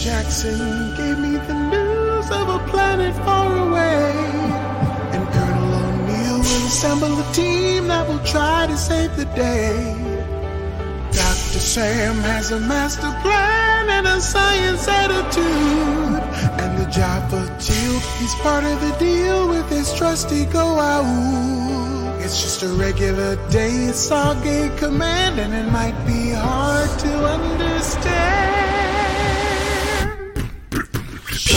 [0.00, 4.12] Jackson gave me the news of a planet far away.
[5.12, 9.76] And Colonel O'Neill will assemble a team that will try to save the day.
[11.12, 11.60] Dr.
[11.60, 15.44] Sam has a master plan and a science attitude.
[16.62, 16.86] And the
[17.28, 22.24] for Teal, he's part of the deal with his trusty go out.
[22.24, 28.69] It's just a regular day at Stargate Command, and it might be hard to understand.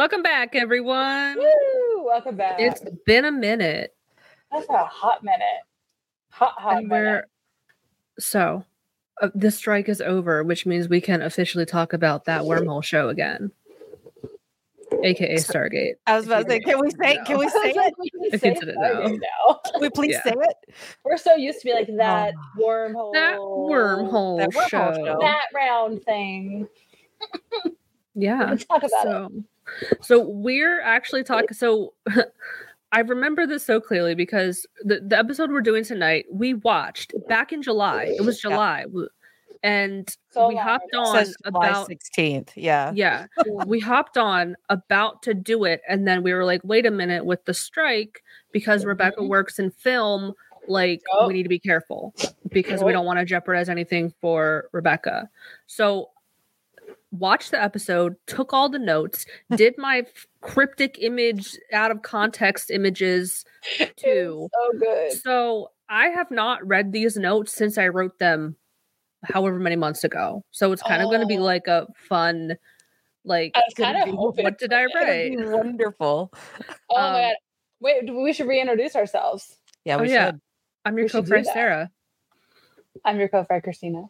[0.00, 1.36] Welcome back, everyone.
[1.36, 2.04] Woo!
[2.06, 2.54] Welcome back.
[2.58, 3.94] It's been a minute.
[4.50, 5.42] That's a hot minute.
[6.30, 7.02] Hot, hot and minute.
[7.02, 7.24] we're
[8.18, 8.64] so
[9.20, 13.10] uh, the strike is over, which means we can officially talk about that wormhole show
[13.10, 13.52] again,
[15.04, 15.96] aka Stargate.
[16.06, 17.94] I was about to say, can we say, can we say it?
[17.98, 19.48] we can If say it's in it Stargate now.
[19.48, 19.60] now.
[19.70, 20.22] Can we please Yeah.
[20.22, 20.74] say it?
[21.04, 23.12] We're so used to be like that wormhole.
[23.12, 24.94] That wormhole, That wormhole show.
[24.94, 25.18] show.
[25.20, 26.68] That round thing.
[28.14, 28.46] Yeah.
[28.48, 29.30] Let's talk about so,
[30.02, 31.52] so we're actually talking.
[31.52, 31.94] So
[32.92, 37.52] I remember this so clearly because the, the episode we're doing tonight, we watched back
[37.52, 38.04] in July.
[38.18, 38.82] It was July.
[38.82, 39.08] w-
[39.62, 42.50] And So we long hopped on July about 16th.
[42.56, 42.90] Yeah.
[42.94, 43.26] yeah
[43.66, 47.24] we hopped on about to do it and then we were like wait a minute
[47.26, 49.28] with the strike because rebecca Mhm.
[49.28, 50.32] works in film
[50.66, 51.28] like Yup.
[51.28, 52.14] we need to be careful
[52.50, 55.28] because we don't want to jeopardize anything for rebecca
[55.66, 56.09] so
[57.12, 62.70] watched the episode took all the notes did my f- cryptic image out of context
[62.70, 63.44] images
[63.96, 65.12] too So good.
[65.12, 68.54] so i have not read these notes since i wrote them
[69.24, 71.42] however many months ago so it's kind of going to be Oh.
[71.42, 72.56] like a fun
[73.24, 75.32] like I kind of be- what did I write?
[75.36, 76.32] Wonderful.
[76.90, 77.34] Oh Um, my god!
[77.80, 79.58] Wait, we should reintroduce ourselves.
[79.84, 80.26] Yeah, Oh, we yeah.
[80.26, 80.40] should.
[80.86, 81.44] I'm your We co-friend.
[81.46, 81.90] Sarah.
[83.04, 84.04] I'm your co-fry Christina.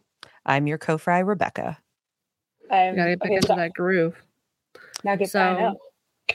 [0.47, 1.79] I'm your co-fry Rebecca.
[2.71, 3.57] I'm You gotta get back okay, into stop.
[3.59, 4.17] that groove.
[5.05, 6.35] Now get So- I.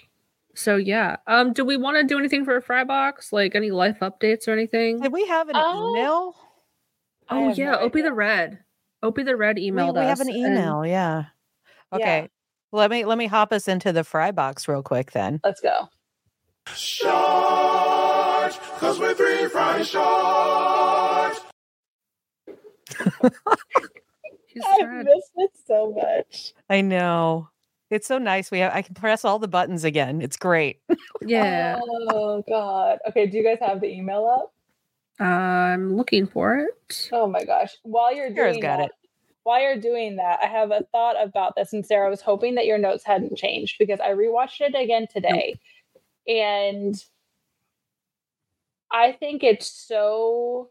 [0.57, 1.18] So yeah.
[1.28, 3.34] Um, do we want to do anything for a fry box?
[3.34, 5.01] Like any life updates or anything?
[5.01, 6.35] Did we have an Oh, email?
[7.29, 8.13] Oh yeah, no Opie the.
[8.13, 8.59] Red.
[9.03, 10.03] Opie the Red emailed we us.
[10.03, 10.85] We have an email.
[10.85, 11.25] Yeah.
[11.91, 11.97] Yeah.
[11.97, 12.29] Okay.
[12.72, 15.41] Let me let me hop us into the fry box real quick then.
[15.44, 15.90] Let's go.
[16.73, 17.13] Short,
[18.79, 21.40] cause we're three fry short.
[24.56, 26.54] He's I trying- missed it so much.
[26.70, 27.50] I know.
[27.92, 28.50] It's so nice.
[28.50, 30.22] We have I can press all the buttons again.
[30.22, 30.82] It's great.
[31.22, 31.80] Yeah.
[32.10, 32.98] Oh god.
[33.10, 33.28] Okay.
[33.28, 34.54] Do you guys have the email up?
[35.26, 37.10] I'm looking for it.
[37.12, 37.76] Oh my gosh.
[37.84, 38.92] While you're Sarah's doing got that, it.
[39.44, 41.72] while you're doing that, I have a thought about this.
[41.74, 45.08] And Sarah I was hoping that your notes hadn't changed because I rewatched it again
[45.12, 45.60] today.
[46.28, 46.96] And
[48.92, 50.70] I think it's so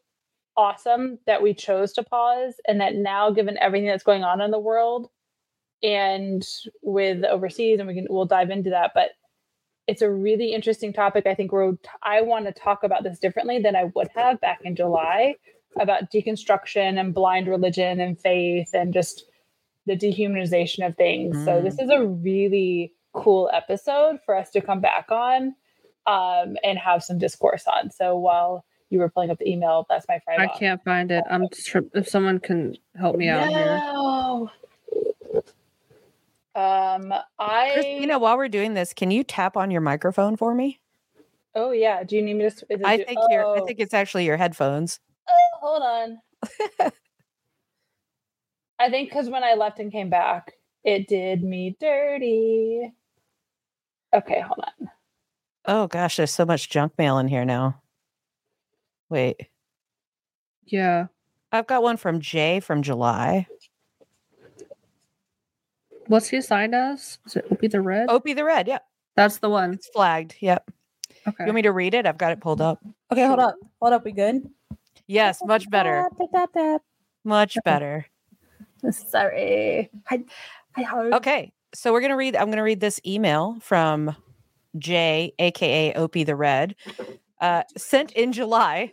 [0.56, 4.50] awesome that we chose to pause and that now given everything that's going on in
[4.50, 5.08] the world
[5.82, 6.46] and
[6.82, 9.10] with overseas and we can we'll dive into that but
[9.86, 11.26] it's a really interesting topic.
[11.26, 14.60] I think we're i want to talk about this differently than i would have back
[14.64, 15.34] in july
[15.80, 19.24] about deconstruction and blind religion and faith and just
[19.86, 21.44] the dehumanization of things.
[21.44, 25.54] So this is a really cool episode for us to come back on
[26.06, 27.90] um, and have some discourse on.
[27.90, 28.64] So while
[28.94, 31.24] you were pulling up the email that's my friend I can't find it.
[31.28, 33.82] I'm tr- if someone can help me out here.
[33.92, 34.50] no.
[36.54, 37.70] Um, I.
[37.74, 40.80] Christina, while we're doing this, can you tap on your microphone for me?
[41.54, 42.04] Oh yeah.
[42.04, 42.66] Do you need me to?
[42.70, 45.00] it I think you're I oh, think it's actually your headphones.
[45.28, 46.18] oh, hold on.
[48.78, 50.52] I think because when I left and came back,
[50.84, 52.92] it did me dirty.
[54.14, 54.90] Okay, hold on.
[55.66, 57.80] Oh gosh, there's so much junk mail in here now.
[59.08, 59.48] Wait.
[60.66, 61.06] Yeah.
[61.52, 63.46] I've got one from Jay from July.
[66.06, 67.18] What's he assigned as?
[67.26, 68.10] Is it Opie the Red?
[68.10, 68.68] Opie the Red.
[68.68, 68.84] Yep.
[69.16, 69.74] That's the one.
[69.74, 70.34] It's flagged.
[70.40, 70.70] Yep.
[71.26, 71.36] Okay.
[71.40, 72.06] You want me to read it?
[72.06, 72.80] I've got it pulled up.
[73.10, 73.54] Okay, hold up.
[73.80, 74.04] Hold up.
[74.04, 74.48] We good?
[75.06, 76.08] Yes, much better.
[77.26, 78.04] Much better.
[78.90, 79.90] Sorry.
[80.10, 80.24] I,
[80.76, 81.14] I heard.
[81.14, 81.52] Okay.
[81.74, 84.14] So we're gonna read I'm gonna read this email from
[84.78, 86.76] Jay, aka Opie the Red,
[87.44, 88.92] uh, sent in July.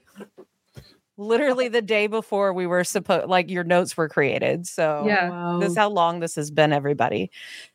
[1.18, 4.66] literally the day before we were supposed like your notes were created.
[4.66, 5.58] So Yeah.
[5.60, 7.30] this is how long this has been, everybody.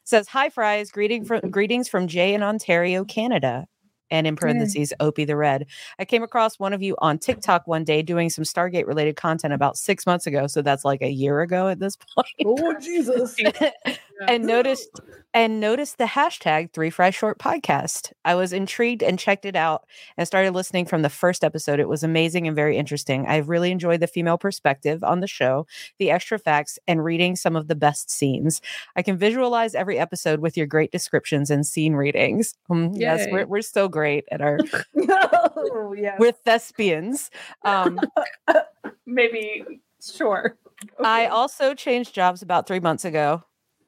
[0.05, 3.67] says, Hi fries, greeting from greetings from Jay in Ontario, Canada.
[4.11, 5.67] And in parentheses, Opie the Red.
[5.99, 9.53] I came across one of you on TikTok one day doing some Stargate related content
[9.53, 10.47] about six months ago.
[10.47, 12.29] So that's like a year ago at this point.
[12.45, 13.37] Oh Jesus!
[14.29, 15.01] and noticed
[15.35, 18.13] and noticed the hashtag three fry short podcast.
[18.25, 19.85] I was intrigued and checked it out
[20.17, 21.79] and started listening from the first episode.
[21.79, 23.27] It was amazing and very interesting.
[23.27, 25.67] I've really enjoyed the female perspective on the show
[25.99, 28.61] the extra facts and reading some of the best scenes.
[28.97, 32.55] I can visualize every episode with your great descriptions and scene readings.
[32.71, 34.59] Um, yes we're, we're so great at our
[35.11, 36.17] oh yeah.
[36.19, 37.31] we're thespians
[37.65, 38.01] um
[39.07, 39.65] Maybe
[40.03, 40.57] sure.
[41.03, 43.45] I also changed jobs about three months ago.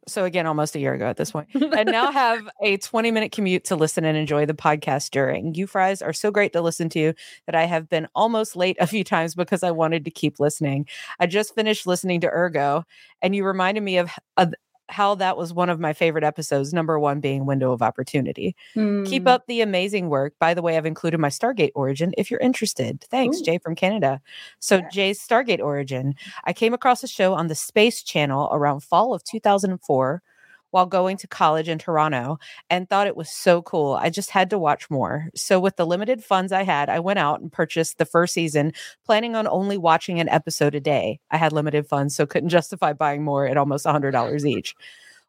[0.08, 1.48] So again, almost a year ago at this point.
[1.54, 5.54] and now have a 20 minute commute to listen and enjoy the podcast during.
[5.54, 7.12] You fries are so great to listen to
[7.46, 10.86] that I have been almost late a few times because I wanted to keep listening.
[11.20, 12.84] I just finished listening to Ergo,
[13.22, 14.54] and you reminded me of, of
[14.88, 16.72] how that was one of my favorite episodes.
[16.72, 18.56] Number one being Window of Opportunity.
[18.74, 19.28] Keep Hmm.
[19.28, 20.34] up the amazing work.
[20.38, 23.02] By the way, I've included my Stargate origin if you're interested.
[23.10, 23.44] Thanks, Ooh.
[23.44, 24.20] Jay from Canada.
[24.60, 24.88] So, Yeah.
[24.90, 26.14] Jay's Stargate origin.
[26.44, 30.22] I came across a show on the Space Channel around fall of 2004
[30.70, 32.38] while going to college in Toronto
[32.70, 33.94] and thought it was so cool.
[33.94, 35.28] I just had to watch more.
[35.34, 38.72] So, with the limited funds I had, I went out and purchased the first season,
[39.04, 41.20] planning on only watching an episode a day.
[41.30, 44.74] I had limited funds, so couldn't justify buying more at almost $100 each.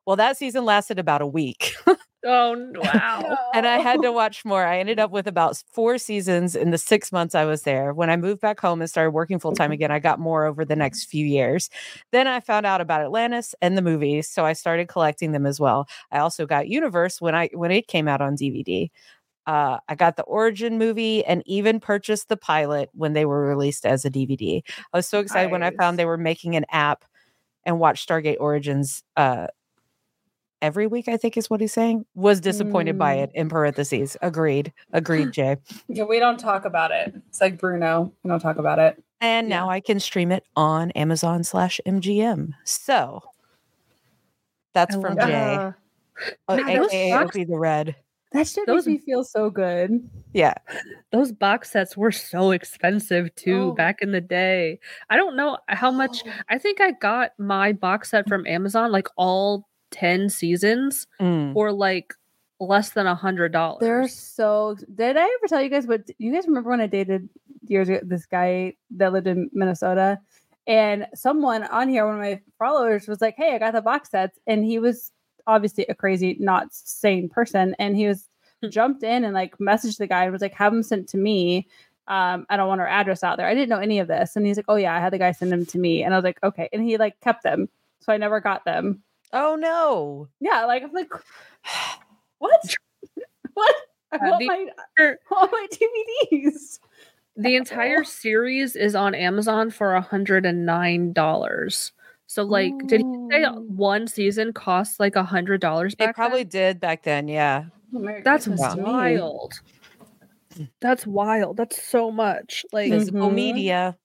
[0.06, 1.76] Well, that season lasted about a week.
[2.26, 3.38] Oh wow.
[3.54, 4.66] and I had to watch more.
[4.66, 7.94] I ended up with about four seasons in the six months I was there.
[7.94, 10.66] When I moved back home and started working full time again, I got more over
[10.66, 11.70] the next few years.
[12.12, 15.60] Then I found out about Atlantis and the movies, so I started collecting them as
[15.60, 15.88] well.
[16.12, 18.92] I also got Universe when I when it came out on DVD.
[19.48, 23.86] Uh, I got the Origin movie and even purchased the pilot when they were released
[23.86, 24.62] as a DVD.
[24.94, 27.04] I was so excited when I found they were making an app
[27.66, 29.48] and watched Stargate Origins uh,
[30.62, 32.06] every week, I think is what he's saying.
[32.16, 33.24] Was disappointed by Mm.
[33.24, 34.18] it in parentheses.
[34.22, 34.74] Agreed.
[34.94, 35.58] Agreed, Jay.
[35.88, 37.14] Yeah, we don't talk about it.
[37.30, 38.14] It's like Bruno.
[38.24, 39.02] We don't talk about it.
[39.22, 39.56] And Yeah.
[39.58, 42.54] now I can stream it on Amazon slash MGM.
[42.64, 43.22] So
[44.74, 45.56] that's I from love Jay.
[45.56, 45.74] God,
[46.50, 46.60] those
[46.90, 47.96] AKA box- Opie the Red.
[48.34, 50.08] that shit Those- makes me feel so good.
[50.34, 50.54] Yeah.
[51.12, 53.72] Those box sets were so expensive too Oh.
[53.72, 54.80] back in the day.
[55.10, 56.24] I don't know how much.
[56.50, 61.54] I think I got my box set from Amazon, like all 10 seasons, Mm.
[61.54, 62.14] for like
[62.60, 63.80] less than a hundred dollars.
[63.82, 64.76] They're so.
[64.96, 66.02] Did I ever tell you guys what?
[66.18, 67.30] You guys remember when I dated
[67.68, 70.20] years ago this guy that lived in Minnesota,
[70.68, 74.10] and someone on here, one of my followers, was like, "Hey, I got the box
[74.12, 75.12] sets," and he was
[75.48, 78.28] obviously a crazy, not sane person, and he was
[78.70, 81.66] jumped in and like messaged the guy and was like, "Have them sent to me."
[82.10, 83.46] Um, I don't want our address out there.
[83.48, 85.32] I didn't know any of this, and he's like, "Oh yeah, I had the guy
[85.32, 87.70] send them to me," and I was like, "Okay," and he like kept them,
[88.02, 89.02] so I never got them.
[89.34, 90.28] Oh no.
[90.40, 91.12] Yeah, like I'm like,
[92.40, 92.76] what?
[93.54, 93.76] what?
[94.12, 94.66] I Uh, want the- my
[95.00, 96.80] er, all my DVDs.
[97.38, 101.92] the entire series is on Amazon for a hundred and nine dollars.
[102.28, 105.96] So like, did he say one season costs like a hundred dollars?
[106.00, 107.28] It probably did back then.
[107.28, 107.66] Yeah.
[107.96, 109.54] Oh, That's Christmas wild.
[110.82, 111.58] That's wild.
[111.58, 112.66] That's so much.
[112.72, 113.34] Like Physical Mhm.
[113.34, 113.98] media.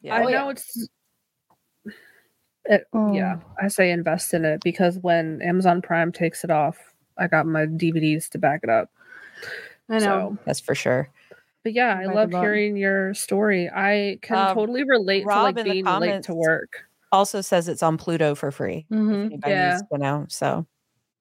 [0.00, 0.14] Yeah.
[0.16, 0.38] I Oh, yeah.
[0.42, 0.88] know it's.
[2.68, 3.52] It, Yeah, Oh.
[3.62, 6.78] I say invest in it because when Amazon Prime takes it off,
[7.16, 8.90] I got my DVDs to back it up.
[9.88, 10.00] I know.
[10.00, 11.08] So, That's for sure.
[11.64, 13.68] but yeah, I Back love hearing your story.
[13.74, 16.84] I can Um, totally relate Rob to like being late to work.
[17.10, 18.86] Also says it's on Pluto for free.
[18.90, 19.40] if Mhm.
[19.46, 19.70] Yeah.
[19.78, 20.26] needs to know.
[20.28, 20.66] So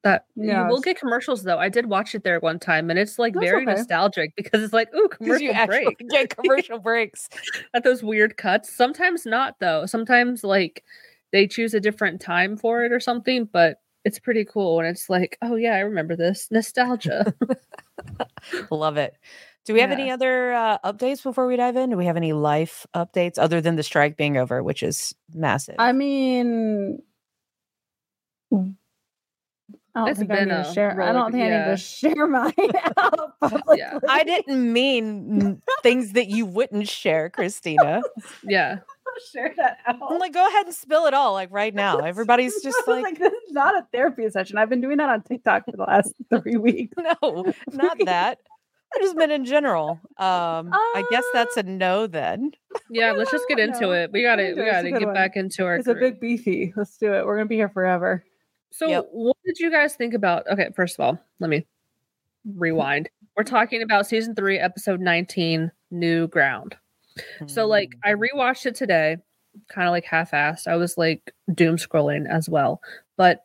[0.03, 0.63] That yeah.
[0.63, 1.57] you will get commercials though.
[1.57, 3.71] I did watch it there one time, and it's like That's very okay.
[3.73, 5.97] nostalgic because it's like, ooh, because you commercial break.
[6.09, 7.29] get commercial breaks.
[7.73, 8.71] at those weird cuts.
[8.71, 9.85] Sometimes not though.
[9.85, 10.83] Sometimes like
[11.37, 15.07] they choose a different time for it or something, but it's pretty cool when it's
[15.07, 16.47] like, oh yeah, I remember this.
[16.49, 17.31] Nostalgia.
[18.71, 19.15] Love it.
[19.65, 21.91] Do we have any other uh, updates before we dive in?
[21.91, 25.75] Do we have any life updates other than the strike being over, which is massive?
[25.77, 27.03] I mean,
[28.51, 28.55] I
[29.93, 30.99] don't It's think I been need to a share.
[30.99, 32.53] I don't think I need to share mine
[32.97, 33.77] out publicly.
[33.77, 33.99] Yeah.
[34.09, 38.01] I didn't mean things that you wouldn't share, Christina.
[38.43, 38.77] yeah.
[39.33, 39.95] share that out.
[40.09, 41.97] I'm like, go ahead and spill it all, like right now.
[42.05, 44.57] Everybody's just I was like, this is not a therapy session.
[44.57, 46.93] I've been doing that on TikTok for the last three weeks.
[46.97, 48.39] no, not that.
[48.95, 49.99] I just meant in general.
[50.17, 52.51] Um, I guess that's a no then.
[52.89, 54.11] Yeah, let's just get into it.
[54.13, 54.51] We gotta we it.
[54.57, 55.13] It's a gotta get one.
[55.13, 56.73] back into our It's a big beefy.
[56.75, 57.25] Let's do it.
[57.25, 58.23] We're gonna be here forever.
[58.71, 59.09] So Yep.
[59.11, 61.67] what did you guys think about okay, first of all, let me
[62.45, 63.09] rewind.
[63.35, 66.75] We're talking about season three, episode 19, New Ground.
[67.47, 68.27] So like I Mm.
[68.29, 69.17] rewatched it today,
[69.69, 70.67] kind of like half-assed.
[70.67, 72.81] I was like doom scrolling as well,
[73.15, 73.43] but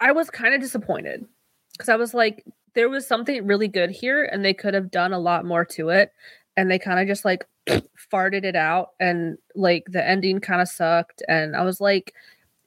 [0.00, 1.24] I was kind of disappointed
[1.72, 5.12] because I was like, there was something really good here, and they could have done
[5.12, 6.12] a lot more to it,
[6.56, 7.46] and they kind of just like
[8.12, 12.12] farted it out, and like the ending kind of sucked, and I was like,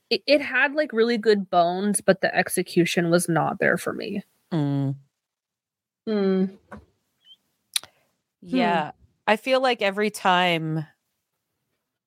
[0.10, 4.24] it, it had like really good bones, but the execution was not there for me.
[4.52, 4.96] Mm.
[6.08, 6.58] Mm.
[8.42, 8.92] Yeah.
[9.30, 10.88] I feel like every time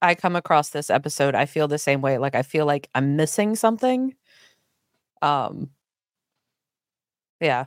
[0.02, 2.18] I come across this episode, I feel the same way.
[2.18, 4.16] Like I feel like I'm missing something.
[5.22, 5.70] Um
[7.40, 7.66] yeah.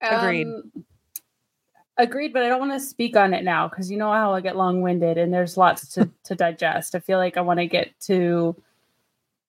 [0.00, 0.46] Agreed.
[0.46, 0.84] Um,
[1.98, 4.40] agreed, but I don't want to speak on it now because you know how I
[4.40, 6.94] get long winded and there's lots to, to digest.
[6.94, 8.56] I feel like I want to get to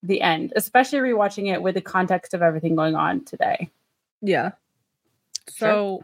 [0.03, 3.69] the end, especially rewatching it with the context of everything going on today.
[4.21, 4.51] Yeah.
[5.55, 6.03] Sure.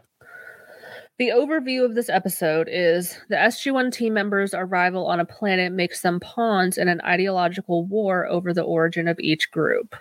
[1.18, 6.02] The overview of this episode is the SG1 team members' arrival on a planet makes
[6.02, 9.94] them pawns in an ideological war over the origin of each group.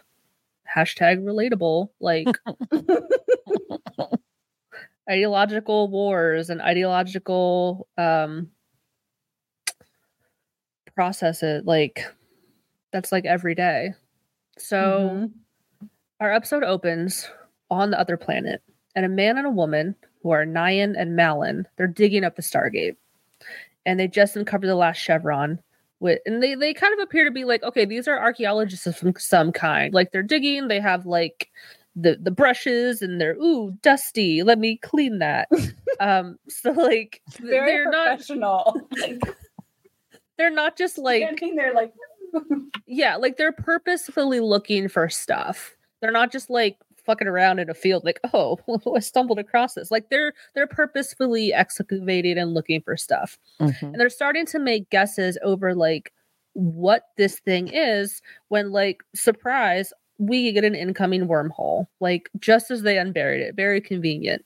[0.75, 1.89] Hashtag relatable.
[1.99, 2.27] Like
[5.09, 8.49] ideological wars and ideological um
[10.95, 12.05] processes like
[12.91, 13.93] that's like every day.
[14.57, 15.31] So Mhm.
[16.19, 17.29] our episode opens
[17.71, 18.61] on the other planet,
[18.95, 22.41] and a man and a woman who are Nyan and Malin, they're digging up the
[22.41, 22.95] Stargate.
[23.85, 25.59] And they just uncovered the last chevron.
[25.99, 28.95] With, and they, they kind of appear to be like, okay, these are archaeologists of
[28.95, 29.93] some, some kind.
[29.93, 31.49] Like they're digging, they have like
[31.95, 34.43] the the brushes and they're ooh dusty.
[34.43, 35.49] Let me clean that.
[35.99, 38.81] um, so like Very they're professional.
[38.99, 39.21] Like,
[40.37, 41.93] they're not just like standing there like
[42.87, 45.75] yeah, like they're purposefully looking for stuff.
[46.01, 48.57] They're not just like fucking around in a field like, oh,
[48.95, 49.91] I stumbled across this.
[49.91, 53.37] Like they're they're purposefully excavating and looking for stuff.
[53.59, 53.81] Mhm.
[53.81, 56.13] And they're starting to make guesses over like
[56.53, 61.87] what this thing is when like surprise, we get an incoming wormhole.
[61.99, 63.55] Like just as they unburied it.
[63.55, 64.45] Very convenient.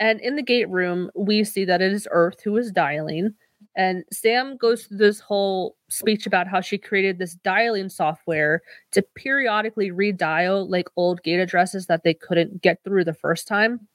[0.00, 3.34] And in the gate room, we see that it is Earth who is dialing.
[3.74, 8.62] And Sam goes through this whole speech about how she created this dialing software
[8.92, 13.86] to periodically redial like old gate addresses that they couldn't get through the first time.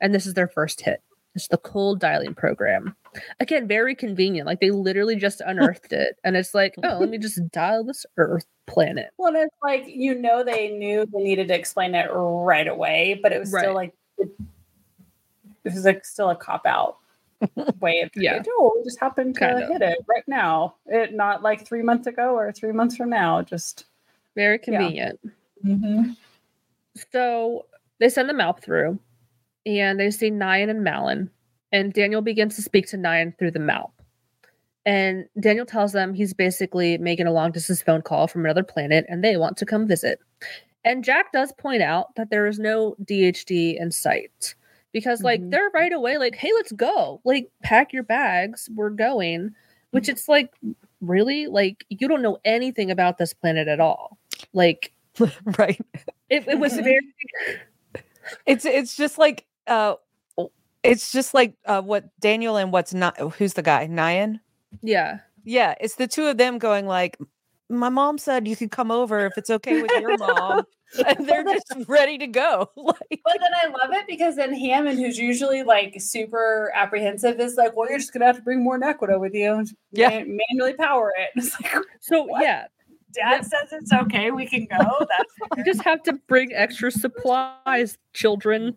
[0.00, 1.02] And this is their first hit.
[1.36, 2.96] It's the cold dialing program.
[3.38, 4.46] Again, very convenient.
[4.48, 6.16] Like they literally just unearthed it.
[6.24, 9.10] And it's like, oh, let me just dial this Earth planet.
[9.16, 13.32] Well, it's like you know they knew they needed to explain it right away, but
[13.32, 13.60] it was Right.
[13.62, 14.28] still like it,
[15.64, 16.96] was like still a cop out
[17.80, 18.34] way of Yeah.
[18.36, 18.42] yeah.
[18.58, 19.68] Oh, we just happened to Kind of.
[19.70, 20.74] hit it right now.
[20.86, 23.42] It not like three months ago or three months from now.
[23.42, 23.86] Just
[24.36, 25.18] Very convenient.
[25.64, 26.12] mm-hmm.
[27.12, 27.66] So
[27.98, 28.98] they send the map through
[29.66, 31.30] and they see Nyan and Malin.
[31.72, 33.90] And Daniel begins to speak to Nyan through the map.
[34.86, 39.04] And Daniel tells them he's basically making a long distance phone call from another planet
[39.08, 40.18] and they want to come visit.
[40.84, 44.54] And Jack does point out that there is no DHD in sight
[44.92, 45.50] because, like, Mhm.
[45.50, 47.20] they're right away, like, hey, let's go.
[47.24, 48.68] Like, pack your bags.
[48.74, 49.54] We're going.
[49.92, 50.52] Which it's like,
[51.00, 51.46] really?
[51.46, 54.18] Like, you don't know anything about this planet at all.
[54.52, 54.92] Like,
[55.58, 55.80] right.
[56.28, 57.00] it, it was very
[58.46, 59.94] It's it's just like uh
[60.82, 63.86] it's just like uh what Daniel and what's not who's the guy?
[63.88, 64.40] Nyan?
[64.82, 65.18] Yeah.
[65.44, 67.18] Yeah, it's the two of them going like
[67.70, 70.64] my mom said you could come over if it's okay with your mom.
[71.06, 72.68] and they're just ready to go.
[72.76, 77.54] like But then I love it because then Hammond, who's usually like super apprehensive, is
[77.54, 80.08] like, "Well, you're just gonna have to bring more Naquadah with you, and Yeah.
[80.08, 82.42] man- manually power it." It's like, So What?
[82.42, 82.66] yeah,
[83.14, 84.78] Dad says it's okay, we can go.
[84.78, 88.76] That's you just have to bring extra supplies, children,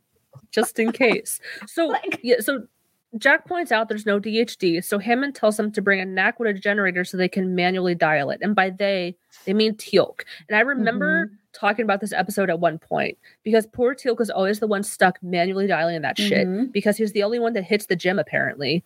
[0.52, 1.40] just in case.
[1.66, 2.68] So Like- yeah, so
[3.18, 7.04] Jack points out there's no DHD, so Hammond tells them to bring a Naquadah generator
[7.04, 8.40] so they can manually dial it.
[8.42, 9.16] And by they,
[9.46, 10.22] they mean Teal'c.
[10.50, 14.60] And I remember talking about this episode at one point because poor Teal'c is always
[14.60, 16.72] the one stuck manually dialing that shit Mhm.
[16.72, 18.84] because he's the only one that hits the gym apparently.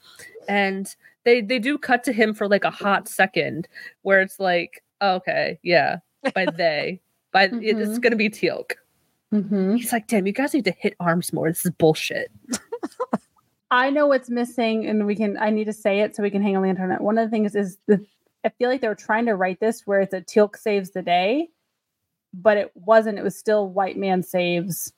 [0.50, 0.94] And
[1.24, 3.68] they they do cut to him for like a hot second
[4.02, 6.00] where it's like, okay, yeah,
[6.34, 7.00] by they,
[7.32, 8.74] by it- it's gonna be Teal'c.
[9.34, 9.78] Mhm.
[9.78, 11.48] He's like, damn, you guys need to hit arms more.
[11.50, 12.30] This is bullshit.
[13.70, 15.38] I know what's missing, and we can.
[15.38, 17.02] I need to say it so we can hang on the internet.
[17.02, 18.06] One of the things is the.
[18.46, 21.02] I feel like they were trying to write this where it's a Teal'c saves the
[21.02, 21.50] day,
[22.34, 23.18] but it wasn't.
[23.18, 24.94] It was still white man saves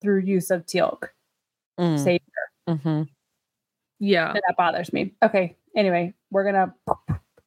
[0.00, 1.08] through use of Teal'c
[1.78, 2.20] mm, save,
[2.68, 3.08] mhm.
[3.98, 4.30] Yeah.
[4.30, 5.12] and that bothers me.
[5.22, 6.74] Okay, anyway, we're gonna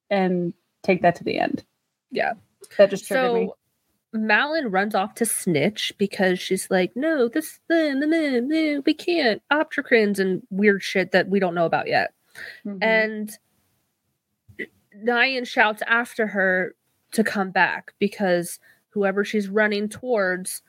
[0.09, 1.63] and take that to the end.
[2.11, 2.33] Yeah.
[2.77, 3.51] that just triggered me.
[4.15, 9.41] Malin runs off to snitch because she's like, no, this, no, no, we can't.
[9.51, 12.13] Optricans and weird shit that we don't know about yet.
[12.65, 12.77] Mhm.
[12.81, 13.37] And
[15.03, 16.75] Nyan shouts after her
[17.11, 20.61] to come back because whoever she's running towards,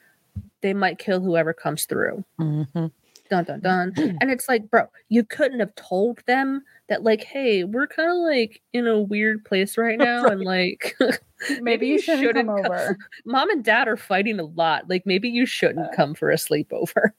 [0.60, 2.24] they might kill whoever comes through.
[2.40, 2.90] Mhm.
[3.30, 3.92] Dun dun dun.
[4.20, 8.18] and it's like, bro, you couldn't have told them that, like, hey, we're kind of
[8.18, 10.96] like in a weird place right now, and like,
[11.60, 12.96] maybe, you shouldn't, shouldn't come come- over.
[13.24, 14.88] mom and dad are fighting a lot.
[14.88, 15.96] Like, maybe you shouldn't uh.
[15.96, 17.10] come for a sleepover.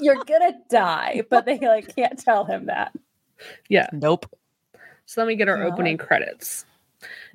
[0.00, 2.92] You're gonna die, but they like can't tell him that.
[3.68, 3.88] yeah.
[3.92, 4.26] Nope.
[5.06, 5.72] So then we get our God.
[5.72, 6.64] opening credits.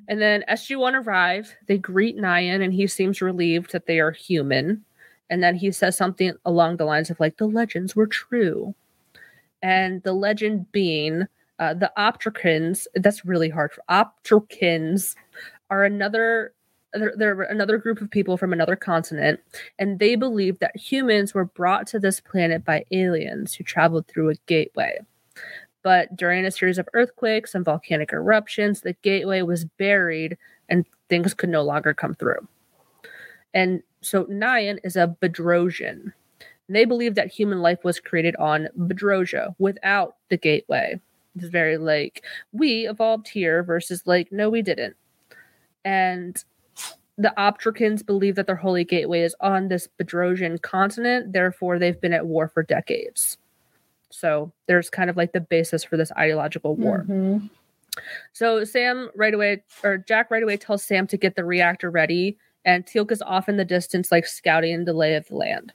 [0.08, 1.54] And then SG1 arrive.
[1.66, 4.84] They greet Nyan, and he seems relieved that they are human.
[5.28, 8.74] And then he says something along the lines of like, the legends were true.
[9.62, 11.26] And the legend being
[11.58, 13.72] uh, the Optricans, that's really hard.
[13.72, 13.82] For
[15.70, 16.52] are another
[16.92, 19.40] they're, they're another group of people from another continent,
[19.78, 24.30] and they believe that humans were brought to this planet by aliens who traveled through
[24.30, 24.98] a gateway.
[25.82, 30.36] But during a series of earthquakes and volcanic eruptions, the gateway was buried
[30.68, 32.46] and things could no longer come through.
[33.54, 36.12] And so Nyan is a Bedrosian.
[36.72, 41.00] They believe that human life was created on Bedrosia without the gateway.
[41.36, 44.96] It's very like, we evolved here versus like, no, we didn't.
[45.84, 46.42] And
[47.18, 52.12] the Optricans believe that their holy gateway is on this Bedrosian continent, therefore, they've been
[52.12, 53.36] at war for decades.
[54.10, 57.04] So there's kind of like the basis for this ideological war.
[57.08, 57.50] Mhm.
[58.32, 62.38] So Sam right away, or Jack right away tells Sam to get the reactor ready,
[62.64, 65.72] and Teal'c is off in the distance, like scouting the lay of the land.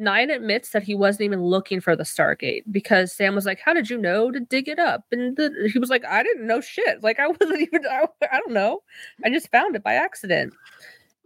[0.00, 3.72] Nyan admits that he wasn't even looking for the Stargate because Sam was like, "How
[3.72, 6.60] did you know to dig it up?" And the, he was like, "I didn't know
[6.60, 7.02] shit.
[7.02, 7.86] Like I wasn't even.
[7.86, 8.82] I, I don't know.
[9.24, 10.52] I just found it by accident."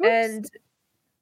[0.00, 0.08] Oops.
[0.08, 0.50] And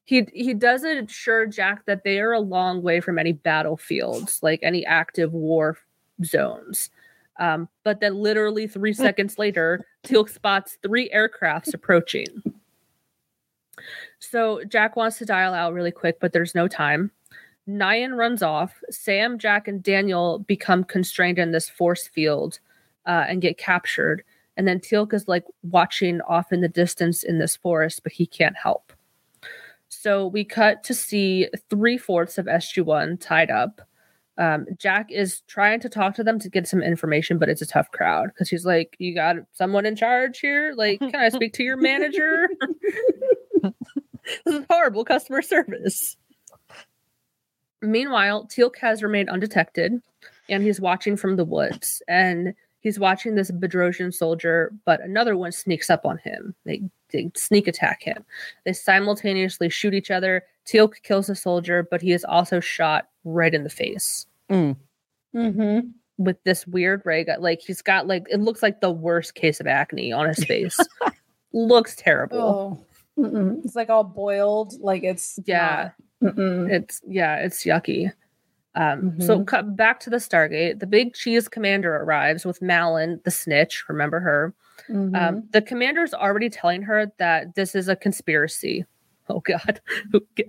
[0.05, 4.61] he he does assure Jack that they are a long way from any battlefields, like
[4.63, 5.79] any active war
[6.25, 6.91] zones.
[7.39, 12.27] Um, but then literally three seconds later, Teal'c spots three aircrafts approaching.
[14.21, 17.11] So Jack wants to dial out really quick, but there's no time.
[17.69, 18.73] Nyan runs off.
[18.91, 22.59] Sam, Jack, and Daniel become constrained in this force field
[23.07, 24.23] uh, and get captured.
[24.57, 28.27] And then Teal'c is like watching off in the distance in this forest, but he
[28.27, 28.93] can't help.
[29.89, 33.81] So we cut to see three fourths of SG1 tied up.
[34.39, 37.67] Um, Jack is trying to talk to them to get some information, but it's a
[37.67, 40.75] tough crowd because he's like, You got someone in charge here?
[40.77, 42.49] Like, can I speak to your manager?
[43.63, 46.17] this is horrible customer service.
[47.83, 50.01] Meanwhile, Teal'c has remained undetected
[50.49, 55.53] and he's watching from the woods and he's watching this Bedrosian soldier, but another one
[55.53, 56.55] sneaks up on him.
[56.65, 58.25] They, they sneak attack him.
[58.65, 60.43] They simultaneously shoot each other.
[60.67, 64.27] Teal'c kills the soldier, but he is also shot right in the face
[65.35, 65.81] Mm-hmm.
[66.19, 67.43] with this weird ray gun.
[67.43, 70.79] Like he's got like it looks like the worst case of acne on his face.
[71.53, 72.79] looks terrible.
[73.19, 74.81] Oh, it's like all boiled.
[74.81, 75.91] Like it's Yeah.
[75.99, 76.71] not- Mm-mm.
[76.71, 78.13] It's yeah, it's yucky.
[78.75, 79.47] Um, so Mhm.
[79.47, 80.81] cut back to the Stargate.
[80.81, 83.85] The big cheese commander arrives with Malin, the snitch.
[83.89, 84.53] Remember her?
[84.91, 85.17] Mhm.
[85.17, 88.85] Um, the commander's already telling her that this is a conspiracy.
[89.29, 89.81] Oh God,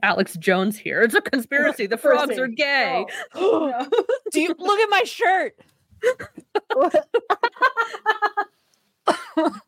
[0.03, 1.01] Alex Jones here.
[1.01, 1.87] It's a conspiracy.
[1.87, 3.07] The frogs are gay.
[3.33, 3.89] Oh.
[4.31, 5.55] Do you look at my shirt?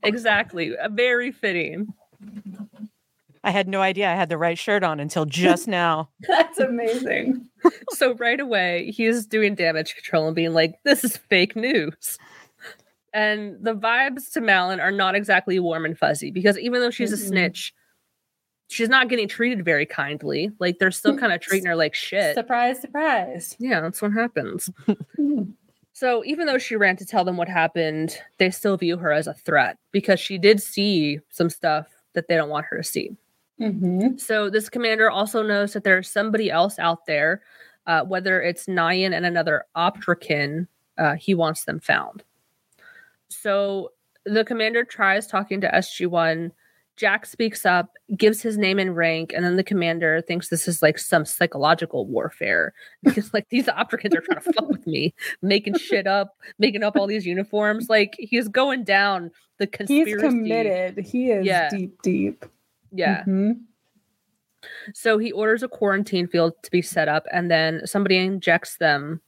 [0.04, 0.78] Exactly.
[0.78, 1.92] Uh, Very fitting.
[3.44, 6.10] I had no idea I had the right shirt on until just now.
[6.28, 7.48] That's amazing.
[7.92, 12.18] so right away he's doing damage control and being like this is fake news
[13.14, 17.12] and the vibes to malin are not exactly warm and fuzzy because even though she's
[17.12, 17.28] a Mm-mm.
[17.28, 17.74] snitch
[18.68, 22.36] she's not getting treated very kindly like they're still kind of treating her like shit
[22.36, 23.56] Surprise, surprise.
[23.60, 24.70] yeah that's what happens
[25.16, 25.44] hmm.
[25.94, 29.28] so even though she ran to tell them what happened they still view her as
[29.28, 33.16] a threat because she did see some stuff that they don't want her to see
[33.60, 34.18] Mm-hmm.
[34.18, 37.42] so this commander also knows that there's somebody else out there,
[37.88, 40.68] uh, whether it's Nyan and another Optrican,
[40.98, 42.24] uh, he wants them found.
[43.30, 43.92] So
[44.26, 46.52] the commander tries talking to SG1.
[46.98, 50.82] Jack speaks up, gives his name and rank, and then the commander thinks this is
[50.82, 55.78] like some psychological warfare because like these Optricans are trying to fuck with me, making
[55.78, 57.88] shit up, making up all these uniforms.
[57.90, 60.12] Like he's going down the conspiracy.
[60.12, 61.06] He's committed.
[61.06, 61.70] He is Yeah.
[61.70, 62.46] deep, deep.
[62.92, 63.24] Yeah.
[63.26, 63.62] Mhm.
[64.94, 69.22] So he orders a quarantine field to be set up, and then somebody injects them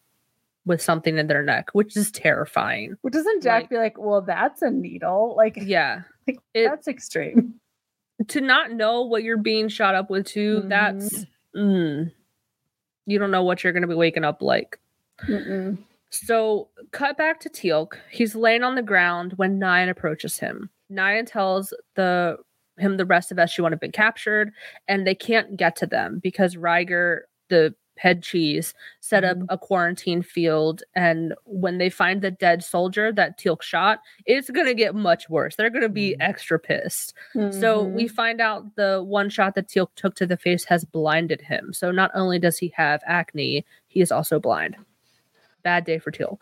[0.65, 2.95] with something in their neck, which is terrifying.
[3.01, 5.33] Well, doesn't Jack Like- be like, well, that's a needle?
[5.35, 6.03] Like, Yeah.
[6.27, 7.55] like, It- that's extreme.
[8.27, 12.11] To not know what you're being shot up with, too, that's, mm,
[13.07, 14.79] you don't know what you're going to be waking up like.
[15.23, 15.79] Mm-mm.
[16.11, 17.93] So, cut back to Teal'c.
[18.11, 20.69] He's laying on the ground when Nyan approaches him.
[20.91, 22.37] Nyan tells the
[22.81, 24.51] him the rest of SG-1 have been captured,
[24.87, 29.45] and they can't get to them because Riker, the head cheese, set up mm-hmm.
[29.49, 30.81] a quarantine field.
[30.95, 35.55] And when they find the dead soldier that Teal'c shot, it's gonna get much worse.
[35.55, 36.21] They're gonna be mm-hmm.
[36.21, 37.13] extra pissed.
[37.51, 38.15] So we mm-hmm.
[38.15, 41.73] find out the one shot that Teal'c took to the face has blinded him.
[41.73, 44.77] So not only does he have acne, he is also blind.
[45.61, 46.39] Bad day for Teal'c.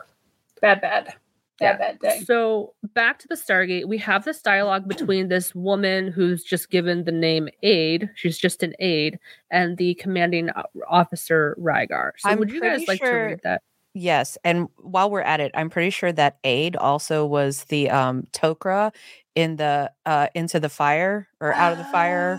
[0.61, 1.13] bad, bad,
[1.61, 1.77] Yeah.
[1.77, 2.23] bad, bad day.
[2.25, 7.03] So back to the Stargate, we have this dialogue between this woman who's just given
[7.03, 9.19] the name Aid, She's just an aide,
[9.51, 10.49] and the commanding
[10.89, 12.11] officer Rygar.
[12.17, 13.61] So I'm would you guys pretty like to read that?
[13.93, 18.27] Yes, and while we're at it, I'm pretty sure that Aid also was the um
[18.31, 18.93] Tok'ra
[19.35, 22.37] in the uh into the fire or out of the fire.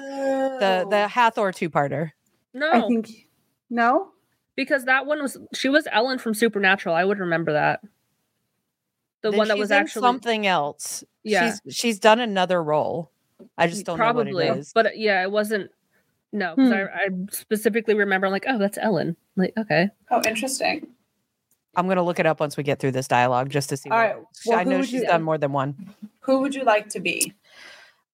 [0.60, 2.12] The the Hathor two parter.
[2.54, 3.28] No, I think
[3.68, 4.10] no.
[4.56, 6.94] because that one was she was Ellen from Supernatural.
[6.94, 7.80] I would remember that.
[9.22, 11.04] The Then one that was actually something else.
[11.24, 11.54] Yeah.
[11.64, 13.10] She's she's done another role.
[13.58, 14.72] I just don't probably, know what it is.
[14.72, 15.70] but yeah, it wasn't.
[16.32, 16.72] No, Hmm.
[16.72, 19.16] I, I specifically remember like, oh, that's Ellen.
[19.36, 20.86] Like, okay, Oh, interesting.
[21.76, 23.90] I'm gonna look it up once we get through this dialogue just to see.
[23.90, 25.94] All what- right, well, I know she's you- done more than one.
[26.20, 27.34] Who would you like to be?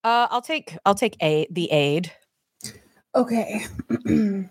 [0.03, 2.11] Uh, I'll take I'll take a the aid.
[3.15, 3.65] Okay.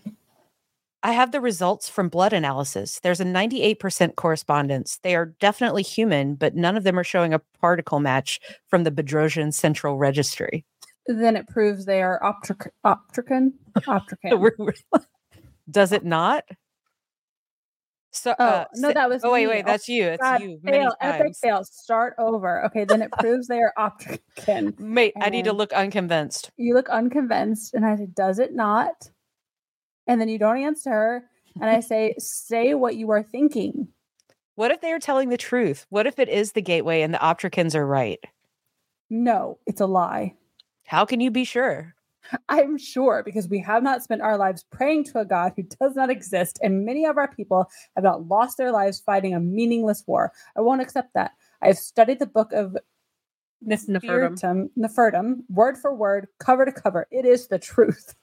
[1.07, 2.99] I have the results from blood analysis.
[2.99, 4.99] There's a 98% correspondence.
[5.05, 8.91] They are definitely human, but none of them are showing a particle match from the
[8.91, 10.65] Bedrosian Central Registry.
[11.07, 13.53] then it proves they are optric- optrican.
[13.87, 14.73] Optrican.
[15.71, 16.43] Does it not?
[18.11, 19.53] So, Oh, uh, no, that was Oh wait, me.
[19.53, 20.07] wait, that's you.
[20.07, 20.59] It's God, you.
[20.65, 21.63] Many fail, epic fail.
[21.63, 22.65] Start over.
[22.65, 24.77] Okay, then it proves they are optrican.
[24.81, 26.51] Mate, I need to look unconvinced.
[26.57, 29.11] You look unconvinced, and I said, "Does it not?"
[30.07, 31.25] And then you don't answer,
[31.61, 33.89] and I say, "Say what you are thinking."
[34.55, 35.87] What if they are telling the truth?
[35.91, 38.21] What if it is the gateway and the Optricans are right?
[39.11, 40.35] No, it's a lie.
[40.87, 41.95] How can you be sure?
[42.49, 45.95] I'm sure because we have not spent our lives praying to a God who does
[45.95, 50.05] not exist, and many of our people have not lost their lives fighting a meaningless
[50.07, 50.33] war.
[50.57, 51.33] I won't accept that.
[51.63, 52.77] I have studied the book of
[53.67, 54.39] Nefertum.
[54.39, 57.07] Nefertum, Nefertum, word for word, cover to cover.
[57.11, 58.15] It is the truth.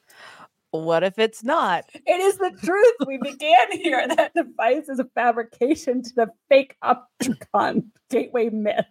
[0.74, 1.86] What if it's not?
[1.94, 2.96] It is the truth.
[3.06, 4.08] We began here.
[4.16, 8.86] That device is a fabrication to the fake Optrican gateway myth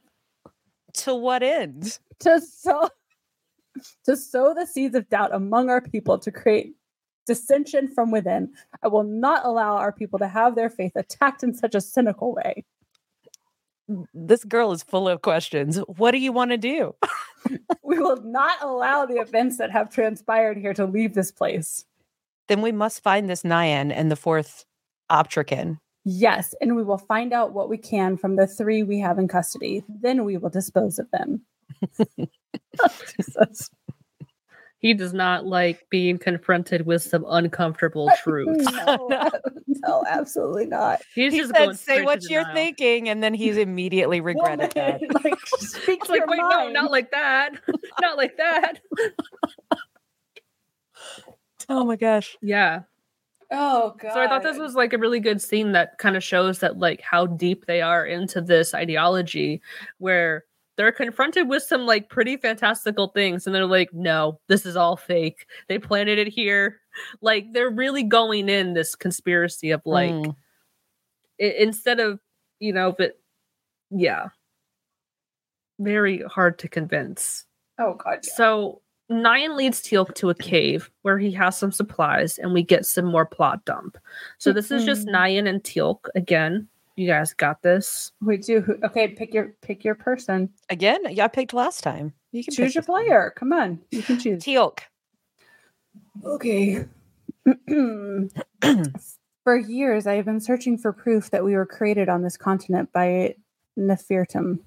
[0.94, 1.98] To what end?
[2.20, 2.88] to sow
[4.04, 6.74] to sow the seeds of doubt among our people to create
[7.26, 8.52] dissension from within.
[8.84, 12.32] I will not allow our people to have their faith attacked in such a cynical
[12.34, 12.64] way.
[14.14, 15.78] This girl is full of questions.
[15.96, 16.94] What do you want to do?
[17.82, 21.84] We will not allow the events that have transpired here to leave this place.
[22.48, 24.64] Then we must find this Nyan and the fourth
[25.10, 25.78] Optrican.
[26.04, 29.28] Yes, and we will find out what we can from the three we have in
[29.28, 29.84] custody.
[29.88, 31.42] Then we will dispose of them.
[33.16, 33.70] Jesus.
[34.82, 38.66] He does not like being confronted with some uncomfortable truths.
[38.86, 39.30] No,
[39.88, 41.00] no, absolutely not.
[41.14, 42.54] He's He just said, going "Say what you're denial.
[42.54, 45.00] thinking," and then he's immediately regretted that.
[45.00, 47.54] Woman, like, speak It's like, your wait, no, not like that,
[48.00, 48.80] not like that.
[51.68, 52.36] Oh my gosh!
[52.42, 52.82] Yeah.
[53.50, 54.14] Oh god.
[54.14, 56.78] So I thought this was like a really good scene that kind of shows that
[56.78, 59.60] like how deep they are into this ideology
[59.98, 60.44] where
[60.76, 64.96] they're confronted with some like pretty fantastical things and they're like no this is all
[64.96, 66.80] fake they planted it here
[67.20, 70.34] like they're really going in this conspiracy of like Mm.
[71.40, 72.18] i- instead of
[72.60, 73.18] you know but
[73.90, 74.28] yeah
[75.78, 77.44] very hard to convince
[77.78, 78.20] Oh god.
[78.24, 78.32] yeah.
[78.34, 78.80] so
[79.10, 83.04] Nyan leads Teal'c to a cave where he has some supplies, and we get some
[83.04, 83.98] more plot dump.
[84.38, 85.12] So this is just Mhm.
[85.12, 86.66] Nyan and Teal'c again.
[86.96, 88.12] You guys got this.
[88.20, 88.78] We do.
[88.84, 90.50] Okay, pick your pick your person.
[90.68, 92.12] Again, yeah, I picked last time.
[92.32, 93.04] You can Choose your this one.
[93.04, 93.32] player.
[93.36, 94.42] Come on, you can choose.
[94.44, 94.78] Teal'c.
[96.24, 96.84] Okay.
[99.44, 102.92] for years, I have been searching for proof that we were created on this continent
[102.92, 103.34] by
[103.78, 104.60] Nefertum.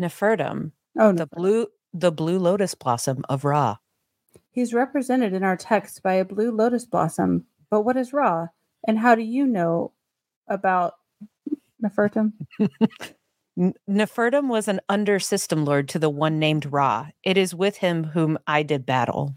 [0.00, 1.36] Nefertum, Oh, the no.
[1.36, 3.76] blue, the blue lotus blossom of Ra.
[4.50, 7.46] He's represented in our text by a blue lotus blossom.
[7.70, 8.48] But what is Ra?
[8.86, 9.92] And how do you know
[10.48, 10.94] about
[11.82, 12.32] Nefertum?
[13.58, 17.08] Nefertum was an under system lord to the one named Ra.
[17.22, 19.34] It is with him whom I did battle.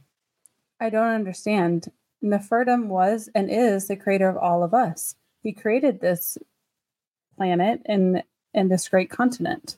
[0.79, 1.91] I don't understand.
[2.23, 5.15] Nefertum was and is the creator of all of us.
[5.41, 6.37] He created this
[7.37, 9.77] planet and and this great continent.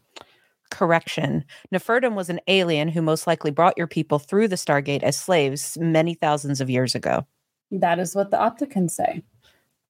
[0.69, 1.45] Correction.
[1.73, 5.77] Nefertum was an alien who most likely brought your people through the Stargate as slaves
[5.80, 7.25] many thousands of years ago.
[7.71, 9.23] That is what the Optricans say.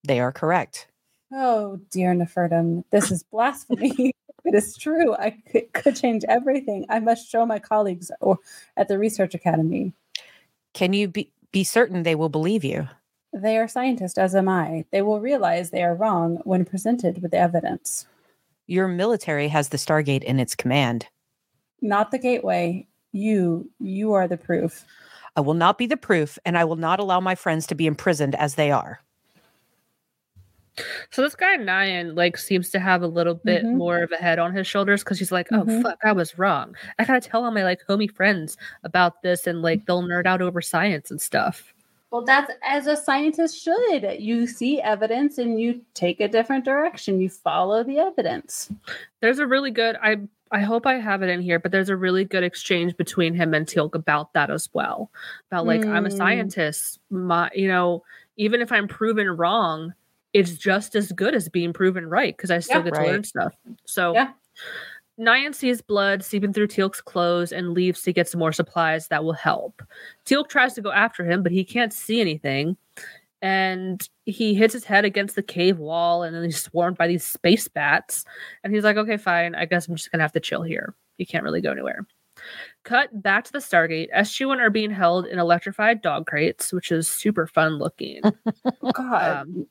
[0.08, 0.88] They are correct.
[1.32, 4.14] Oh, dear Nefertum, this is blasphemy.
[4.46, 5.14] it is true.
[5.16, 6.86] I could, could change everything.
[6.90, 8.40] I must show my colleagues or
[8.78, 9.94] at the research academy.
[10.74, 12.88] Can you be, be certain they will believe you?
[13.34, 14.86] They are scientists, as am I.
[14.92, 18.08] They will realize they are wrong when presented with evidence.
[18.68, 21.08] Your military has the Stargate in its command.
[21.82, 22.88] Not the gateway.
[23.12, 24.86] You, you are the proof.
[25.36, 27.86] I will not be the proof, and I will not allow my friends to be
[27.86, 29.02] imprisoned as they are.
[31.12, 33.76] So this guy Nyan like seems to have a little bit Mhm.
[33.76, 35.82] more of a head on his shoulders because he's like, oh Mhm.
[35.82, 36.76] fuck, I was wrong.
[37.00, 40.42] I gotta tell all my like homie friends about this and like they'll nerd out
[40.42, 41.74] over science and stuff.
[42.12, 44.16] Well, that's as a scientist should.
[44.20, 47.20] You see evidence and you take a different direction.
[47.20, 48.72] You follow the evidence.
[49.20, 50.18] There's a really good I
[50.50, 53.54] I hope I have it in here, but there's a really good exchange between him
[53.54, 55.12] and Teal'c about that as well.
[55.52, 56.16] About like I'm a Mm.
[56.18, 58.04] scientist, my you know,
[58.38, 59.94] even if I'm proven wrong,
[60.34, 62.84] it's just as good as being proven right because I still Yeah.
[62.86, 63.08] get to Right.
[63.12, 63.54] learn stuff.
[63.86, 64.32] So Yeah.
[65.20, 69.24] Nyan sees blood seeping through Teal'c's clothes and leaves to get some more supplies that
[69.24, 69.82] will help.
[70.26, 72.78] Teal'c tries to go after him, but he can't see anything.
[73.42, 77.24] And he hits his head against the cave wall, and then he's swarmed by these
[77.24, 78.26] space bats.
[78.64, 79.56] And he's like, okay, fine.
[79.56, 80.96] I guess I'm just going to have to chill here.
[81.18, 82.06] He can't really go anywhere.
[82.84, 84.08] Cut back to the Stargate.
[84.16, 88.22] SG-1 are being held in electrified dog crates, which is super fun looking.
[88.94, 89.48] God.
[89.48, 89.68] Um,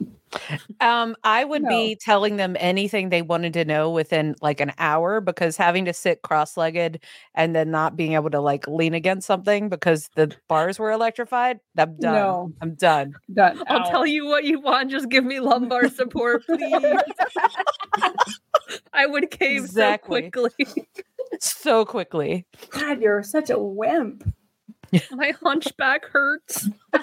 [0.80, 1.68] Um, I would No.
[1.68, 5.94] be telling them anything they wanted to know within like an hour because having to
[5.94, 7.00] sit cross-legged
[7.34, 11.60] and then not being able to like lean against something because the bars were electrified.
[11.78, 12.12] I'm done.
[12.14, 12.52] No.
[12.60, 13.14] I'm done.
[13.32, 13.62] Done.
[13.68, 13.86] I'll Out.
[13.90, 14.90] tell you what you want.
[14.90, 16.98] Just give me lumbar support, please.
[18.92, 20.24] I would cave Exactly.
[20.24, 20.86] so quickly.
[21.40, 22.46] So quickly.
[22.70, 24.32] God, you're such a wimp.
[25.10, 26.68] My hunchback hurts.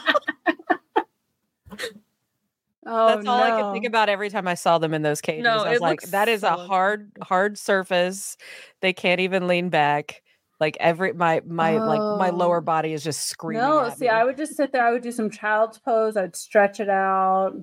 [2.86, 5.44] Oh, That's all I could think about every time I saw them in those cages.
[5.44, 8.36] No, I was like, looks that is a hard, hard surface.
[8.82, 10.22] They can't even lean back.
[10.60, 12.36] Like every my my like my oh.
[12.36, 12.62] lower Oh.
[12.62, 13.66] body is just screaming.
[13.66, 14.10] No, at see, me.
[14.10, 14.86] I would just sit there.
[14.86, 16.18] I would do some child's pose.
[16.18, 17.54] I'd stretch it out.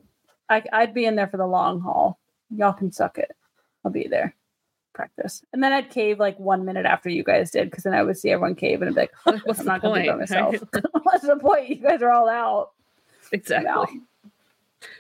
[0.49, 2.19] I, I'd be in there for the long haul.
[2.51, 3.31] Y'all can suck it.
[3.85, 4.35] I'll be there.
[4.93, 5.43] Practice.
[5.53, 8.19] And then I'd cave like one minute after you guys did because then I would
[8.19, 10.07] see everyone cave and I'd be like, Like, what's I'm the not going to be
[10.09, 10.31] by point?
[10.31, 10.55] myself.
[10.75, 10.85] right?
[11.05, 11.69] What's the point?
[11.69, 12.71] You guys are all out.
[13.33, 13.69] Exactly.
[13.71, 13.89] out.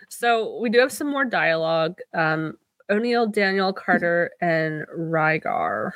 [0.08, 1.98] So we do have some more dialogue.
[2.14, 2.56] Um,
[2.88, 5.92] O'Neill, Daniel, Carter, and Rygar.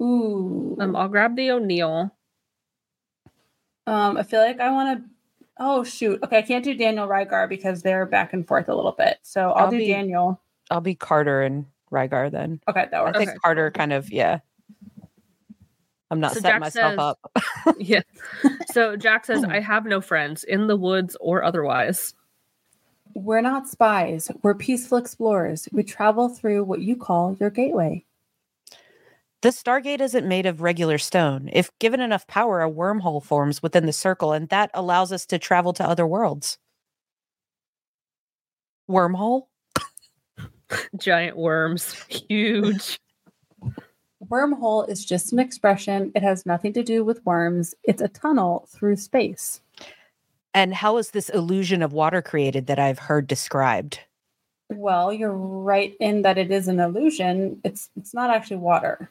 [0.00, 0.76] Ooh.
[0.80, 2.14] Um, I'll grab the O'Neill.
[3.86, 5.10] Um, I feel like I want to.
[5.58, 6.20] Oh shoot.
[6.24, 9.18] Okay, I can't do Daniel Rygar because they're back and forth a little bit.
[9.22, 10.40] So I'll, I'll do be- Daniel.
[10.70, 12.60] I'll be Carter and Rygar then.
[12.68, 13.38] Okay, that I think Okay.
[13.44, 14.38] Carter kind of yeah.
[16.10, 17.76] I'm not So setting Jack myself says- up.
[17.78, 18.02] yeah.
[18.72, 22.12] So Jack says, I have no friends in the woods or otherwise.
[23.14, 24.30] We're not spies.
[24.42, 25.68] We're peaceful explorers.
[25.72, 28.04] We travel through what you call your gateway.
[29.42, 31.48] The Stargate isn't made of regular stone.
[31.52, 35.38] If given enough power, a wormhole forms within the circle, and that allows us to
[35.38, 36.58] travel to other worlds.
[38.88, 39.46] Wormhole?
[40.96, 41.94] Giant worms.
[42.08, 42.98] Huge.
[44.28, 46.12] Wormhole is just an expression.
[46.14, 47.74] It has nothing to do with worms.
[47.84, 49.60] It's a tunnel through space.
[50.54, 54.00] And how is this illusion of water created that I've heard described?
[54.68, 57.60] Well, you're right in that it is an illusion.
[57.64, 59.10] It's it's not actually water.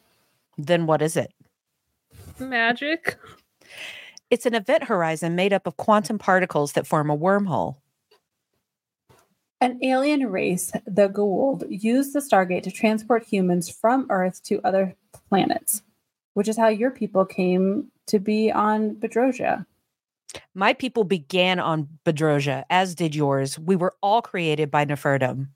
[0.58, 1.34] Then what is it?
[2.40, 3.18] Magic.
[4.30, 7.76] It's an event horizon made up of quantum particles that form a wormhole.
[9.62, 14.96] An alien race, the Goa'uld, used the Stargate to transport humans from Earth to other
[15.30, 15.84] planets,
[16.34, 19.68] which is how your people came to be on Bedrosia.
[20.56, 23.60] My people began on Bedrosia, as did yours.
[23.60, 25.50] We were all created by Nefertum.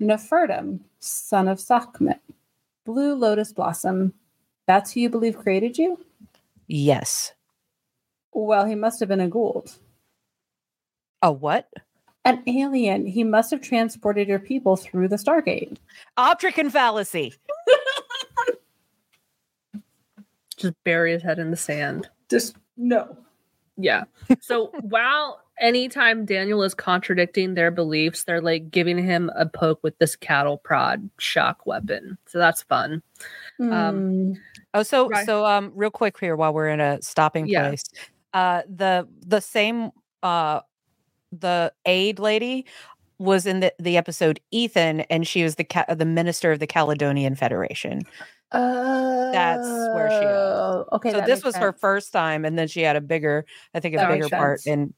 [0.00, 2.20] Nefertum, son of Sekhmet,
[2.84, 4.12] Blue Lotus Blossom.
[4.66, 6.00] That's who you believe created you?
[6.66, 7.32] Yes.
[8.32, 9.78] Well, he must have been a Goa'uld.
[11.22, 11.68] A what?
[12.26, 13.06] An alien.
[13.06, 15.76] He must have transported your people through the Stargate.
[16.18, 17.32] Optrican fallacy.
[20.56, 22.08] Just bury his head in the sand.
[22.28, 23.16] Just no.
[23.76, 24.04] Yeah.
[24.40, 29.96] So while anytime Daniel is contradicting their beliefs, they're like giving him a poke with
[29.98, 32.18] this cattle prod shock weapon.
[32.26, 33.02] So that's fun.
[33.60, 34.36] Um, Mm,
[34.74, 35.24] Oh, so Right.
[35.26, 37.68] so um real quick here while we're in a stopping Yeah.
[37.68, 37.84] place.
[38.34, 39.90] Uh the the same
[40.22, 40.60] uh
[41.40, 42.66] the aide lady
[43.18, 46.66] was in the, the episode Ethon and she was the ca- the minister of the
[46.66, 48.02] Caledonian Federation.
[48.52, 50.22] That's where she is.
[50.24, 51.10] Oh, Okay.
[51.12, 53.44] so this was her first time and then she had a bigger
[53.74, 54.92] I think a That bigger part in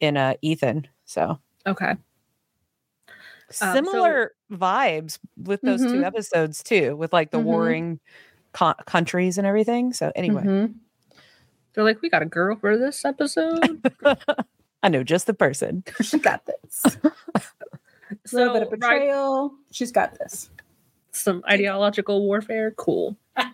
[0.00, 0.86] in uh Ethon.
[1.04, 1.94] So Okay.
[3.50, 6.04] so- Similar vibes with those two Mhm.
[6.04, 7.44] episodes too, with like the Mhm.
[7.44, 8.00] warring
[8.52, 9.92] co- countries and everything.
[9.92, 10.74] So anyway, Mhm.
[11.74, 13.80] They're like, we got a girl for this episode.
[14.82, 15.84] I know just the person.
[16.02, 16.96] She got this.
[17.06, 19.54] A little bit of Ry- betrayal.
[19.70, 20.50] She's got this.
[21.12, 22.72] some ideological warfare.
[22.72, 23.16] Cool.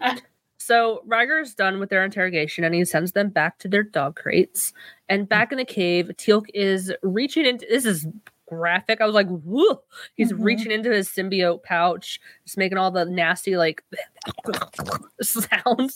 [0.61, 4.75] So Rygar's done with their interrogation and he sends them back to their dog crates.
[5.09, 8.07] And back in the cave, Teal'c is reaching into this is
[8.51, 9.01] graphic.
[9.01, 9.81] I was like, whoa.
[10.14, 10.45] He's Mhm.
[10.45, 13.83] reaching into his symbiote pouch, just making all the nasty like
[15.23, 15.95] sounds.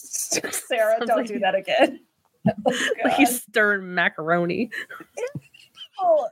[0.67, 2.01] Sarah, don't like- do that again.
[2.47, 4.71] Oh, Like he's stirring macaroni.
[6.01, 6.29] God.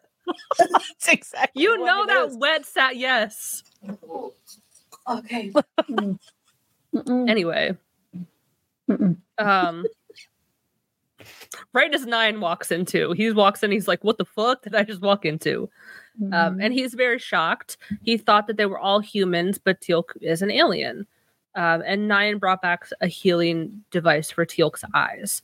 [0.59, 2.37] That's exactly You what know it that is.
[2.37, 3.63] wet sat yes.
[5.09, 5.53] Okay.
[7.07, 7.77] Anyway,
[8.91, 9.17] Mm-mm.
[9.39, 9.85] um
[11.73, 14.83] right as Nyan walks into he walks in he's like what the fuck did i
[14.83, 15.69] just walk into
[16.21, 16.33] Mm-hmm.
[16.35, 20.43] um and he's very shocked he thought that they were all humans but teal'c is
[20.43, 21.07] an alien
[21.55, 25.41] um and Nyan brought back a healing device for teal'c's eyes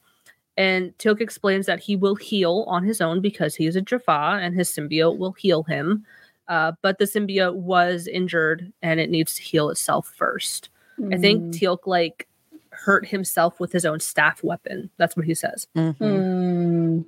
[0.56, 4.38] and teal'c explains that he will heal on his own because he is a jaffa
[4.40, 6.04] and his symbiote will heal him
[6.48, 10.68] uh, but the symbiote was injured and it needs to heal itself first
[11.12, 11.52] I think Mm.
[11.52, 12.26] Teal'c like
[12.70, 14.88] hurt himself with his own staff weapon.
[14.96, 15.66] That's what he says.
[15.76, 15.94] Mhm.
[15.98, 17.04] Mm.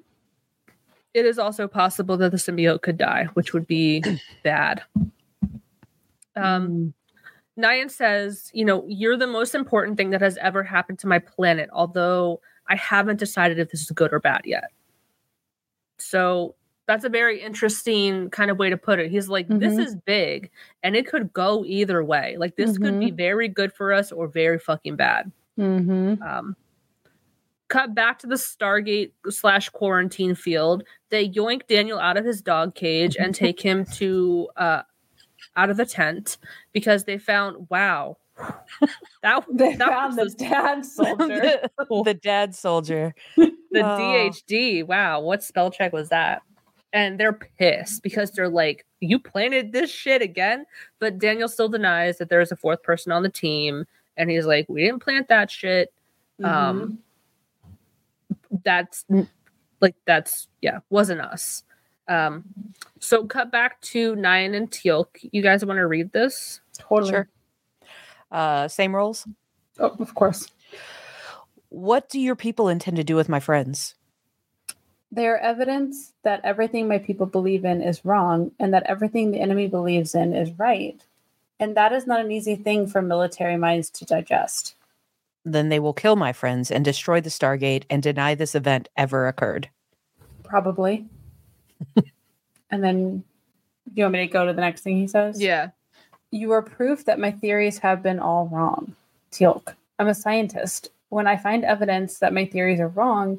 [1.15, 4.03] It is also possible that the symbiote could die, which would be
[4.45, 4.83] bad.
[6.37, 6.93] Um,
[7.57, 7.65] Mm.
[7.65, 11.19] Nyan says, you know, you're the most important thing that has ever happened to my
[11.19, 14.71] planet, although I haven't decided if this is good or bad yet.
[15.99, 16.55] So
[16.87, 19.11] that's a very interesting kind of way to put it.
[19.11, 19.85] He's like, this Mhm.
[19.87, 20.51] is big
[20.83, 22.37] and it could go either way.
[22.39, 25.31] Like, this could be very good for us or very fucking bad.
[25.59, 26.21] Mhm.
[26.23, 26.57] Um,
[27.69, 30.85] cut back to the Stargate slash quarantine field.
[31.11, 34.83] They yoink Daniel out of his dog cage and take him to uh,
[35.57, 36.39] out of the tent
[36.73, 38.17] because they found wow,
[39.23, 41.27] that They that found was the dad soldier.
[41.27, 43.15] the, the dad soldier.
[43.37, 43.99] the Oh.
[43.99, 44.87] DHD.
[44.87, 46.43] Wow, what spell check was that?
[46.93, 50.65] And they're pissed because they're like, "You planted this shit again."
[51.01, 53.85] But Daniel still denies that there's a fourth person on the team,
[54.17, 55.93] and he's like, "We didn't plant that shit."
[56.43, 56.99] Um,
[58.65, 59.05] that's
[59.81, 61.63] like that's yeah, wasn't us.
[62.09, 62.45] Um,
[63.01, 65.29] so cut back to Nyan and Teal'c.
[65.31, 66.61] You guys want to read this?
[66.79, 67.11] totally.
[67.11, 67.29] Sure.
[68.31, 69.27] Uh, same roles?
[69.79, 70.49] Oh, of course.
[71.71, 73.95] What do your people intend to do with my friends?
[75.11, 79.41] They are evidence that everything my people believe in is wrong and that everything the
[79.41, 81.01] enemy believes in is right.
[81.61, 84.75] And that is not an easy thing for military minds to digest.
[85.45, 89.27] Then they will kill my friends and destroy the Stargate and deny this event ever
[89.27, 89.71] occurred.
[90.45, 91.07] Probably.
[92.71, 93.19] and then,
[93.87, 95.41] do you want me to go to the next thing he says?
[95.41, 95.71] Yeah.
[96.31, 98.95] You are proof that my theories have been all wrong.
[99.33, 99.75] Teal'c.
[99.99, 100.91] I'm a scientist.
[101.09, 103.39] When I find evidence that my theories are wrong,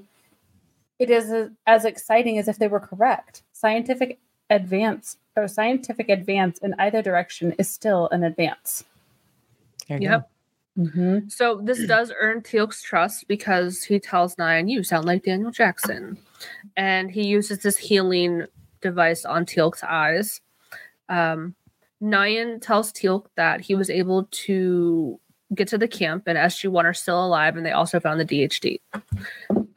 [0.97, 3.43] it is a- as exciting as if they were correct.
[3.54, 8.84] Scientific advance or scientific advance in either direction is still an advance.
[9.88, 10.30] There you Yep.
[10.78, 11.28] Mm-hmm.
[11.28, 16.17] So this does earn Teal'c's trust because he tells Nyan, "You sound like Daniel Jackson,"
[16.78, 18.45] and he uses this healing
[18.82, 20.39] device on Teal'c's eyes.
[21.10, 21.56] Um,
[22.02, 25.20] Nyan tells Teal'c that he was able to
[25.56, 28.80] get to the camp, and SG-1 are still alive, and they also found the DHD.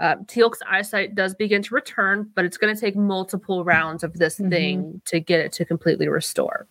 [0.00, 4.12] Uh, Teal'c's eyesight does begin to return, but it's going to take multiple rounds of
[4.14, 4.50] this Mhm.
[4.50, 6.66] thing to get it to completely restore.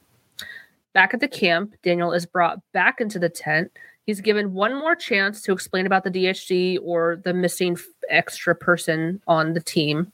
[0.94, 3.72] Back at the camp, Daniel is brought back into the tent.
[4.06, 8.54] He's given one more chance to explain about the DHD or the missing f- extra
[8.54, 10.12] person on the team.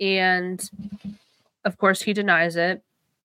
[0.00, 0.68] And
[1.64, 2.82] of course, he denies it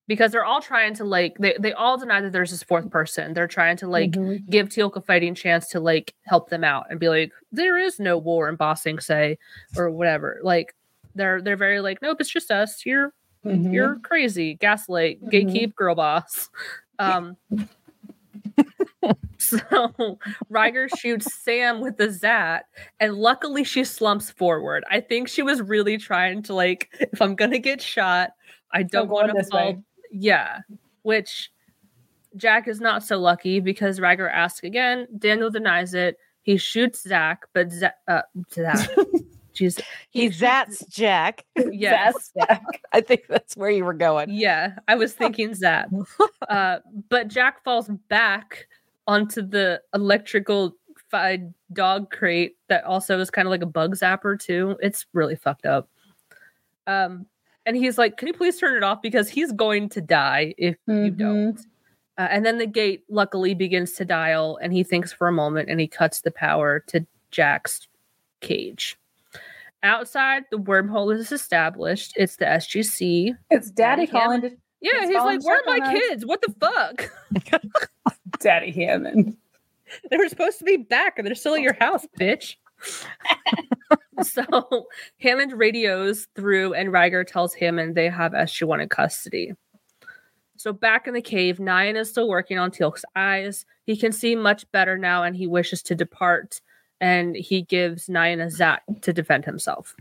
[0.08, 3.34] because they're all trying to like, they, they all deny that there's this fourth person.
[3.34, 4.50] They're trying to like Mhm.
[4.50, 8.00] give Teal'c a fighting chance to like help them out and be like, there is
[8.00, 9.38] no war in Ba Sing Se,
[9.76, 10.40] or whatever.
[10.44, 10.74] Like,
[11.16, 12.86] they're they're very like, nope, it's just us.
[12.86, 13.14] You're
[13.46, 13.74] Mhm.
[13.74, 15.30] you're crazy, gaslight, Mhm.
[15.32, 16.50] gatekeep, girl boss.
[17.00, 17.38] Um,
[19.38, 19.60] so
[20.52, 22.66] Rygar shoots Sam with the Zat,
[23.00, 24.84] and luckily she slumps forward.
[24.90, 28.32] I think she was really trying to like, if I'm gonna get shot,
[28.74, 29.74] I don't go want to fall.
[29.74, 29.80] way.
[30.12, 30.60] Yeah,
[31.04, 31.52] which
[32.36, 35.08] Jack is not so lucky because Rygar asks again.
[35.18, 36.18] Daniel denies it.
[36.42, 38.22] He shoots Zach, but Zach, uh,
[38.54, 38.90] Zach,
[39.54, 39.82] jeez,
[40.12, 41.44] He zats Jack.
[41.72, 42.60] yes, That's-
[42.94, 44.30] I think that's where you were going.
[44.30, 45.90] Yeah, I was thinking that.
[46.48, 46.78] Uh,
[47.10, 48.68] but Jack falls back
[49.08, 50.76] onto the electrical
[51.10, 54.78] fied dog crate that also is kind of like a bug zapper too.
[54.82, 55.90] It's really fucked up.
[56.86, 57.26] Um,
[57.68, 60.76] and he's like, "Can you please turn it off because he's going to die if
[60.88, 61.18] you Mhm.
[61.18, 61.60] don't."
[62.18, 65.70] Uh, and then the gate luckily begins to dial, and he thinks for a moment,
[65.70, 67.88] and he cuts the power to Jack's
[68.42, 68.98] cage.
[69.84, 72.14] Outside, the wormhole is established.
[72.16, 73.36] It's the SGC.
[73.52, 76.26] It's daddy calling to Yeah, he's like, "Where are my us." kids?
[76.26, 77.12] What the fuck?
[78.40, 79.38] Daddy Hammond.
[80.10, 82.56] they were supposed to be back, and they're still at your house, bitch."
[84.22, 84.88] so
[85.20, 89.54] Hammond radios through, and Rygar tells Hammond they have SG1 in custody.
[90.58, 93.66] So back in the cave, Nyan is still working on Teal'c's eyes.
[93.86, 96.62] He can see much better now, and he wishes to depart.
[97.00, 99.96] And he gives Nyan a zat to defend himself.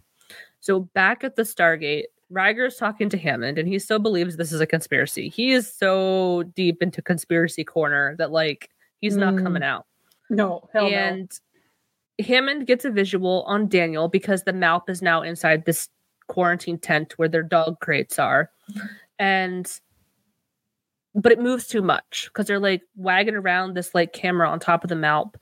[0.61, 4.51] So back at the Stargate, Rygar is talking to Hammond, and he still believes this
[4.51, 5.29] is a conspiracy.
[5.29, 8.71] He is so deep into conspiracy corner that like
[9.01, 9.43] he's not Mm.
[9.43, 9.87] coming out
[10.31, 11.31] No, hell and
[12.25, 15.89] Hammond gets a visual on Daniel because the Malp is now inside this
[16.29, 18.51] quarantine tent where their dog crates are.
[19.19, 19.71] And
[21.15, 24.85] but it moves too much because they're like wagging around this like camera on top
[24.85, 25.35] of the Malp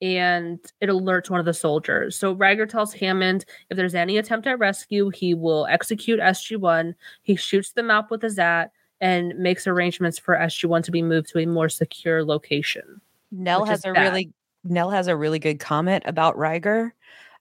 [0.00, 2.16] and it alerts one of the soldiers.
[2.16, 6.94] So Rygar tells Hammond if there's any attempt at rescue, he will execute SG1.
[7.22, 8.70] He shoots the Malp with a Zat
[9.00, 13.00] and makes arrangements for SG1 to be moved to a more secure location.
[13.30, 14.12] Nell has a bad.
[14.12, 14.32] really
[14.64, 16.92] Nell has a really good comment about Rygar.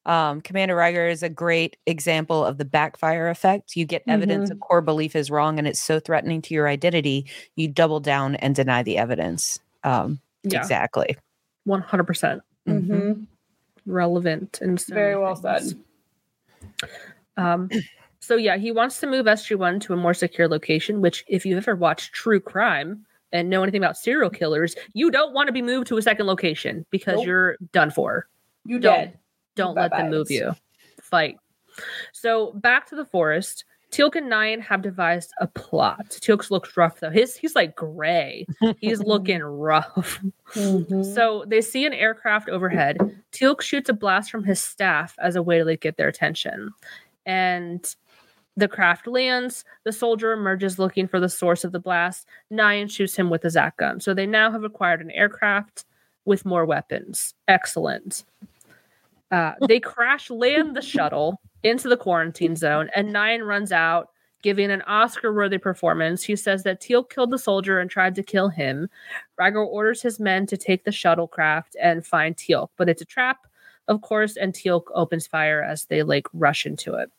[0.06, 3.76] Um, Commander Rygar is a great example of the backfire effect.
[3.76, 7.26] You get evidence a core belief is wrong and it's so threatening to your identity,
[7.56, 9.60] you double down and deny the evidence.
[9.84, 11.18] Um, Yeah, Exactly.
[11.66, 12.42] 100%.
[12.66, 12.74] no.
[12.76, 12.88] Mhm.
[12.90, 13.28] Mhm.
[13.86, 15.76] relevant and so Very well things.
[16.82, 16.90] said.
[17.38, 17.70] Um,
[18.20, 21.02] so yeah, he wants to move SG1 to a more secure location.
[21.02, 25.34] Which, if you've ever watched True Crime and know anything about serial killers, you don't
[25.34, 27.26] want to be moved to a second location because Nope.
[27.26, 28.28] you're done for.
[28.66, 28.96] You Don't.
[28.96, 29.20] dead.
[29.56, 30.54] Don't let them move you.
[31.02, 31.38] Fight.
[32.14, 33.66] So back to the forest.
[33.92, 36.10] Teal'c and Nyan have devised a plot.
[36.10, 37.10] Teal'c looks rough though.
[37.10, 38.46] His he's like gray.
[38.80, 40.20] He's looking rough.
[40.54, 41.16] Mhm.
[41.16, 42.98] So they see an aircraft overhead.
[43.32, 46.72] Teal'c shoots a blast from his staff as a way to like get their attention.
[47.26, 47.96] And
[48.58, 49.64] the craft lands.
[49.86, 52.28] The soldier emerges looking for the source of the blast.
[52.52, 54.02] Nyan shoots him with a Zat gun.
[54.02, 55.86] So they now have acquired an aircraft
[56.26, 57.36] with more weapons.
[57.48, 58.26] Excellent.
[59.32, 64.10] Uh, they crash land the shuttle into the quarantine zone, and Nyan runs out,
[64.44, 66.24] giving an Oscar worthy performance.
[66.24, 68.90] He says that Teal killed the soldier and tried to kill him.
[69.40, 73.48] Rygar orders his men to take the shuttlecraft and find Teal, but it's a trap,
[73.88, 77.12] of course, and Teal opens fire as they like rush into it.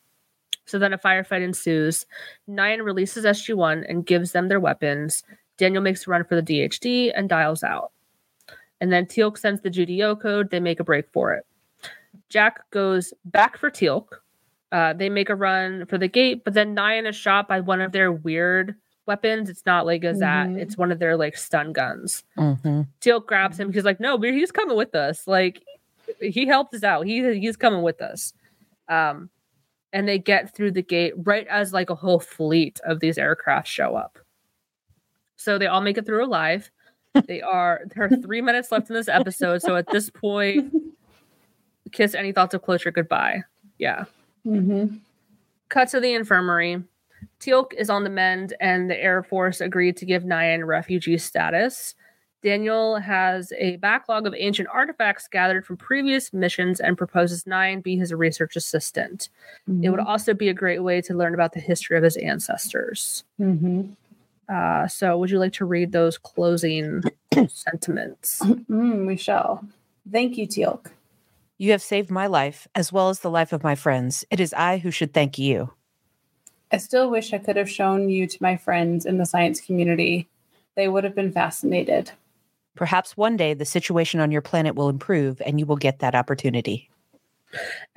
[0.69, 2.05] So then a firefight ensues.
[2.47, 5.23] Nyan releases SG1 and gives them their weapons.
[5.57, 7.91] Daniel makes a run for the DHD and dials out.
[8.79, 10.51] And then Teal'c sends the GDO code.
[10.51, 11.45] They make a break for it.
[12.29, 14.07] Jack goes back for Teal'c.
[14.71, 17.81] Uh, they make a run for the gate, but then Nyan is shot by one
[17.81, 18.75] of their weird
[19.07, 19.49] weapons.
[19.49, 20.59] It's not like a Zat, Mhm.
[20.61, 22.23] it's one of their like stun guns.
[22.37, 22.85] Mhm.
[23.01, 23.73] Teal'c grabs him.
[23.73, 25.27] He's like, "No, he's coming with us.
[25.27, 25.63] Like,
[26.21, 27.07] he helped us out.
[27.07, 28.33] He he's coming with us."
[28.87, 29.31] Um,
[29.93, 33.67] and they get through the gate right as like a whole fleet of these aircraft
[33.67, 34.19] show up.
[35.35, 36.69] So they all make it through alive.
[37.27, 39.63] They are there are three minutes left in this episode.
[39.63, 40.71] So at this point,
[41.91, 43.41] kiss any thoughts of closure goodbye.
[43.79, 44.05] Yeah.
[44.45, 44.97] Mm-hmm.
[45.69, 46.83] Cut to the infirmary.
[47.39, 51.95] Teal'c is on the mend, and the Air Force agreed to give Nyan refugee status.
[52.41, 57.97] Daniel has a backlog of ancient artifacts gathered from previous missions and proposes Nyan be
[57.97, 59.29] his research assistant.
[59.81, 63.23] It would also be a great way to learn about the history of his ancestors.
[63.39, 63.95] Mhm.
[64.47, 67.03] Uh, so, would you like to read those closing
[67.47, 68.39] sentiments?
[68.41, 69.63] Mm, we shall.
[70.09, 70.87] Thank you, Teal'c.
[71.57, 74.23] You have saved my life as well as the life of my friends.
[74.31, 75.71] It is I who should thank you.
[76.71, 80.29] I still wish I could have shown you to my friends in the science community.
[80.75, 82.11] They would have been fascinated.
[82.79, 86.15] Perhaps one day the situation on your planet will improve and you will get that
[86.15, 86.89] opportunity.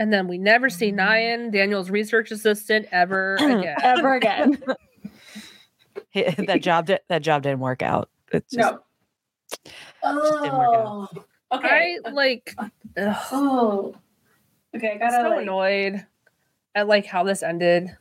[0.01, 0.97] And then we never see mm.
[0.97, 3.77] Nyan, Daniel's research assistant, ever again.
[3.85, 4.61] Ever again.
[6.47, 8.11] that job di- that job didn't work out.
[8.33, 8.77] It's just,
[10.03, 10.43] no.
[10.43, 11.09] didn't work out.
[11.13, 11.25] Oh.
[11.53, 11.99] Okay.
[12.05, 12.53] I like.
[12.97, 13.17] ugh.
[13.31, 13.95] oh.
[14.75, 16.05] Okay, I gotta so like, annoyed
[16.75, 17.97] at like how this ended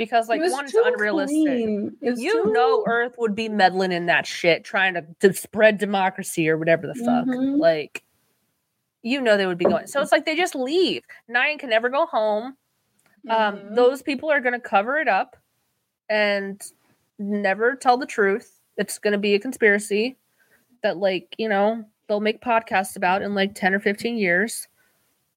[0.00, 1.96] because like one too unrealistic clean.
[2.00, 5.76] It was you know earth would be meddling in that shit trying to, to spread
[5.76, 7.58] democracy or whatever the fuck Mhm.
[7.58, 8.02] like
[9.02, 11.90] you know they would be going so it's like they just leave Nyan can never
[11.90, 12.56] go home
[13.28, 13.74] um Mhm.
[13.76, 15.36] those people are going to cover it up
[16.08, 16.60] and
[17.18, 20.16] never tell the truth it's going to be a conspiracy
[20.82, 24.66] that like you know they'll make podcasts about in like 10 or 15 years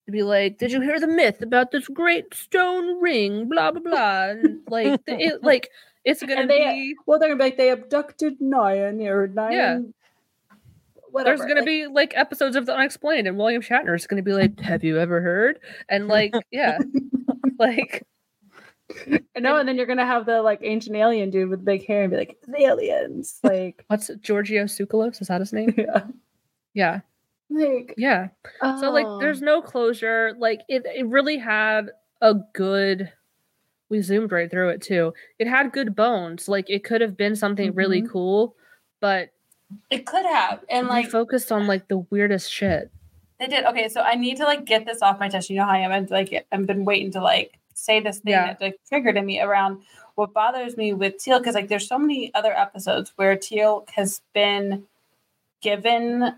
[0.06, 3.82] to be like, "Did you hear the myth about this great stone ring?" Blah blah
[3.82, 4.24] blah.
[4.32, 5.70] And like, th- it, like
[6.06, 9.94] it's gonna they- be Well, they're gonna be like they abducted Nyan or Nyan.
[11.12, 11.38] Whatever.
[11.38, 14.34] there's gonna like- be like episodes of the unexplained, and William Shatner is gonna be
[14.34, 16.80] like, "Have you ever heard?" And like, yeah,
[17.60, 18.06] like
[19.36, 22.02] I know, and then you're gonna have the like ancient alien dude with big hair
[22.04, 25.22] and be like, "The aliens!" Like, what's Giorgio Tsoukalos?
[25.22, 25.74] Is that his name?
[25.78, 26.02] yeah,
[26.74, 27.00] Yeah,
[27.54, 28.28] like yeah.
[28.62, 29.20] So like oh.
[29.20, 30.34] there's no closure.
[30.38, 31.92] Like it, it really had
[32.22, 33.12] a good
[33.90, 35.14] we zoomed right through it too.
[35.40, 36.48] It had good bones.
[36.48, 38.10] Like it could have been something really Mhm.
[38.10, 38.56] cool,
[39.00, 39.30] but
[39.90, 40.64] It could have.
[40.70, 42.90] And like like focused on like the weirdest shit.
[43.40, 43.66] they did.
[43.66, 45.50] Okay, so I need to like get this off my chest.
[45.50, 45.92] You know how I am.
[45.92, 48.48] I've like I've been waiting to like say this thing Yeah.
[48.54, 49.82] that like triggered in me around
[50.16, 54.22] what bothers me with Teal because like there's so many other episodes where Teal has
[54.34, 54.86] been
[55.62, 56.36] given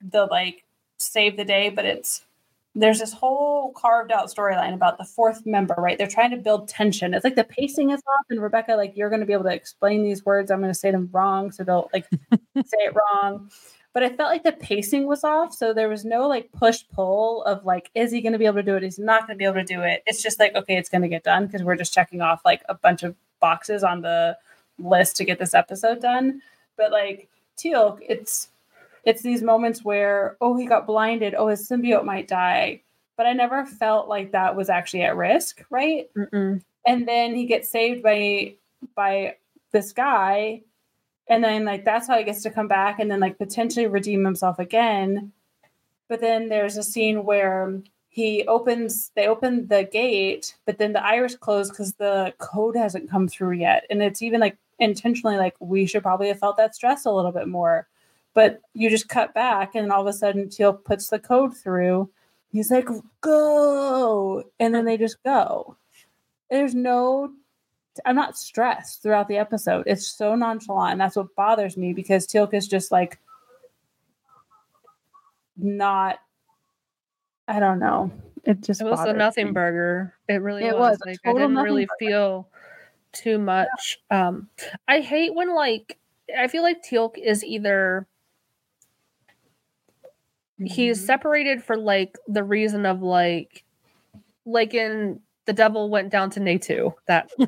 [0.00, 0.64] the like
[0.98, 2.22] save the day, but it's
[2.74, 5.98] there's this whole carved out storyline about the fourth member, right?
[5.98, 7.12] They're trying to build tension.
[7.12, 9.54] It's like the pacing is off, and Rebecca, like you're going to be able to
[9.54, 10.50] explain these words.
[10.50, 12.06] I'm going to say them wrong, so don't like
[12.64, 13.50] say it wrong.
[13.94, 17.42] But I felt like the pacing was off, so there was no like push pull
[17.44, 18.82] of like, is he going to be able to do it?
[18.82, 20.02] He's not going to be able to do it?
[20.06, 22.62] It's just like, okay, it's going to get done because we're just checking off like
[22.68, 24.36] a bunch of boxes on the
[24.78, 26.42] list to get this episode done.
[26.76, 28.48] But like Teal, it's
[29.04, 32.82] it's these moments where oh he got blinded, oh his symbiote might die,
[33.16, 36.08] but I never felt like that was actually at risk, right?
[36.14, 36.62] Mm-mm.
[36.86, 38.54] and then he gets saved by
[38.94, 39.36] by
[39.72, 40.62] this guy.
[41.30, 44.24] And then like that's how he gets to come back and then like potentially redeem
[44.24, 45.32] himself again.
[46.08, 51.04] But then there's a scene where he opens they open the gate but then the
[51.04, 53.84] iris closed because the code hasn't come through yet.
[53.90, 57.32] And it's even like intentionally like we should probably have felt that stress a little
[57.32, 57.86] bit more
[58.38, 62.08] but you just cut back and all of a sudden teal puts the code through
[62.52, 62.86] he's like
[63.20, 65.76] go and then they just go
[66.48, 67.32] there's no
[68.06, 69.82] I'm not stressed throughout the episode.
[69.88, 70.92] It's so nonchalant.
[70.92, 73.18] And that's what bothers me because teal is just like
[75.56, 76.20] not
[77.48, 78.10] I don't know.
[78.44, 79.52] It just It was a nothing me.
[79.52, 80.14] burger.
[80.28, 80.98] It really It was.
[80.98, 81.96] was Like I didn't really burger.
[81.98, 82.48] feel
[83.12, 83.98] too much.
[84.10, 84.48] Um
[84.86, 85.98] I hate when like
[86.38, 88.06] I feel like teal is either
[90.64, 91.06] he's Mhm.
[91.06, 93.64] separated for like the reason of like
[94.44, 96.92] like in the devil went down to Netu.
[97.06, 97.30] That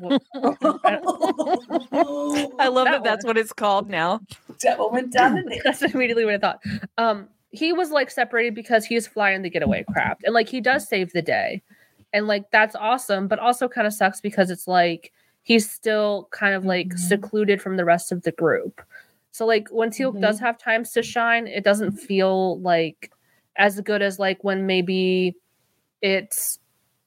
[1.93, 4.21] I love that, That that's what it's called now.
[4.59, 5.61] Devil went down the knee.
[5.65, 6.61] That's immediately what I thought.
[6.99, 10.87] Um, he was like separated because he's flying the getaway craft, and like he does
[10.89, 11.63] save the day,
[12.13, 13.29] and like that's awesome.
[13.29, 16.99] But also kind of sucks because it's like he's still kind of like Mhm.
[16.99, 18.81] secluded from the rest of the group.
[19.33, 23.13] So like when Teal'c does have times to shine, it doesn't feel like
[23.57, 25.37] as good as like when maybe
[26.03, 26.59] it's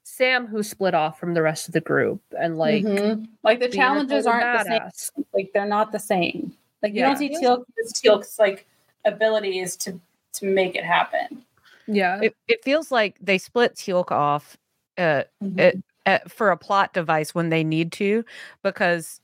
[0.03, 3.27] Sam who split off from the rest of the group and like Mhm.
[3.43, 5.25] like the challenges aren't the same.
[5.33, 6.55] Like they're not the same.
[6.81, 7.07] Like you Yeah.
[7.07, 8.67] don't see Teal'c Teal'c's like
[9.05, 9.99] abilities to
[10.33, 11.43] to make it happen.
[11.87, 12.19] Yeah.
[12.21, 14.57] It, it feels like they split Teal'c off
[14.97, 15.59] uh, Mhm.
[15.59, 18.23] it, uh, for a plot device when they need to,
[18.63, 19.19] because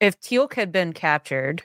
[0.00, 1.62] if Teal'c had been captured,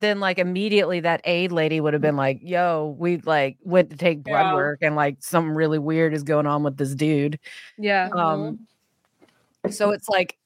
[0.00, 2.18] then like immediately that aid lady would have been mm.
[2.18, 4.54] like, "Yo, we like went to take blood Yeah.
[4.54, 7.38] work, and like something really weird is going on with this dude."
[7.78, 8.08] yeah.
[8.12, 8.26] Uh-huh.
[8.26, 8.66] Um,
[9.70, 10.38] so it's like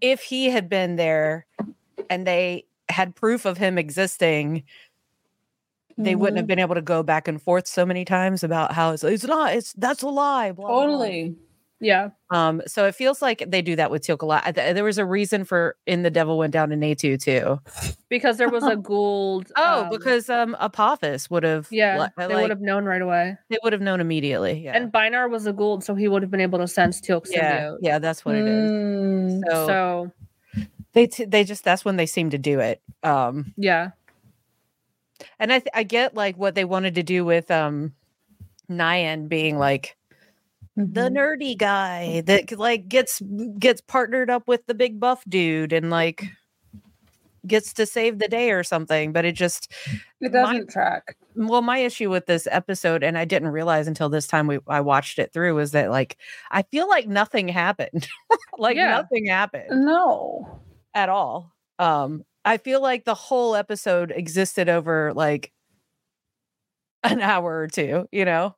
[0.00, 1.46] if he had been there
[2.10, 4.62] and they had proof of him existing,
[5.96, 6.38] they wouldn't mm-hmm.
[6.38, 9.24] have been able to go back and forth so many times about how it's it's
[9.24, 10.52] not it's that's a lie.
[10.52, 11.28] Blah, blah, blah.
[11.80, 12.08] Yeah.
[12.30, 14.52] Um, so it feels like they do that with Teal'c a lot.
[14.54, 17.60] There was a reason for in the Devil Went Down to Netu too.
[18.08, 19.50] Because there was a Goa'uld.
[19.56, 23.36] Oh, um, because um Apophis would have Yeah, they would have known right away.
[23.48, 24.60] they would have known immediately.
[24.64, 24.76] Yeah.
[24.76, 27.60] And Bynarr was a Goa'uld, so he would have been able to sense Teal'c's yeah,
[27.60, 27.78] symbiote.
[27.82, 28.70] yeah, that's what it is.
[28.72, 29.40] Mm.
[29.48, 30.12] So, So
[30.94, 32.80] they t- they just that's when they seem to do it.
[33.04, 33.90] Um yeah,
[35.38, 37.94] and I th- I get like what they wanted to do with um
[38.68, 39.96] Nyan being like
[40.78, 43.20] the nerdy guy that like gets
[43.58, 46.24] gets partnered up with the big buff dude and like
[47.46, 49.72] gets to save the day or something but it just
[50.20, 51.16] It doesn't track.
[51.34, 54.80] well my issue with this episode and i didn't realize until this time we i
[54.80, 56.16] watched it through was that like
[56.52, 58.06] i feel like nothing happened
[58.58, 58.90] like Yeah.
[58.90, 60.60] nothing happened No.
[60.94, 65.52] at all um i feel like the whole episode existed over like
[67.02, 68.54] an hour or two you know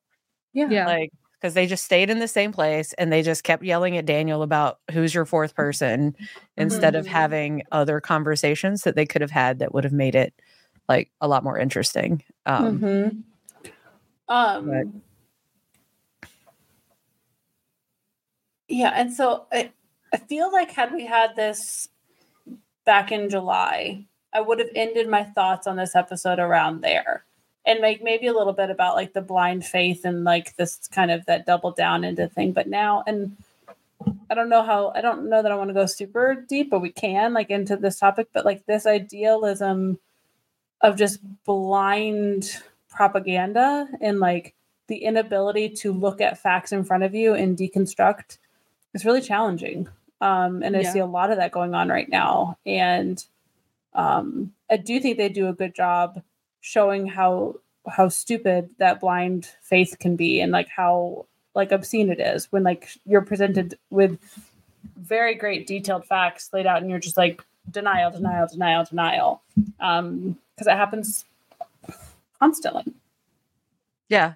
[0.52, 0.68] Yeah.
[0.70, 1.10] yeah, like
[1.40, 4.42] because they just stayed in the same place and they just kept yelling at Daniel
[4.42, 6.14] about who's your fourth person
[6.58, 7.10] instead of Mhm.
[7.10, 10.34] having other conversations that they could have had that would have made it
[10.88, 12.22] like a lot more interesting.
[12.46, 13.22] Um, Mhm.
[14.28, 15.02] Um,
[18.68, 19.72] Yeah, and so I,
[20.12, 21.88] I feel like had we had this
[22.84, 27.24] back in July, I would have ended my thoughts on this episode around there.
[27.66, 31.10] And like maybe a little bit about like the blind faith and like this kind
[31.10, 32.52] of that double down into thing.
[32.52, 33.36] But now and
[34.30, 36.80] I don't know how I don't know that I want to go super deep, but
[36.80, 39.98] we can like into this topic, but like this idealism
[40.80, 44.54] of just blind propaganda and like
[44.86, 48.38] the inability to look at facts in front of you and deconstruct
[48.94, 49.86] is really challenging.
[50.20, 50.92] Um, and I Yeah.
[50.92, 52.58] see a lot of that going on right now.
[52.66, 53.24] And
[53.94, 56.22] um, I do think they do a good job
[56.60, 57.54] showing how
[57.88, 62.62] how stupid that blind faith can be and like how like obscene it is when
[62.62, 64.18] like you're presented with
[64.98, 69.42] very great detailed facts laid out and you're just like denial denial denial denial
[69.80, 71.24] um because it happens
[72.38, 72.84] constantly
[74.08, 74.34] Yeah.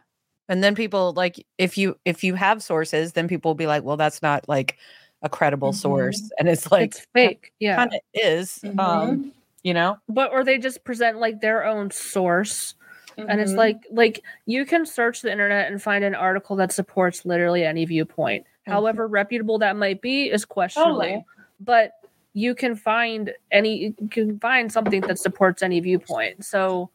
[0.49, 3.83] And then people like if you if you have sources, then people will be like,
[3.83, 4.77] well, that's not like
[5.23, 5.77] a credible Mhm.
[5.77, 6.31] source.
[6.39, 7.53] And it's like it's fake.
[7.59, 7.77] Yeah.
[7.77, 8.63] kind of is.
[8.79, 9.33] Um,
[9.65, 9.99] you know?
[10.09, 12.75] but or they just present like their own source.
[13.17, 13.57] And it's Mhm.
[13.57, 17.85] like like you can search the internet and find an article that supports literally any
[17.85, 18.47] viewpoint.
[18.67, 21.01] However reputable that might be is questionable.
[21.01, 21.25] Totally.
[21.61, 21.93] but
[22.37, 26.45] you can find any you can find something that supports any viewpoint.
[26.45, 26.91] So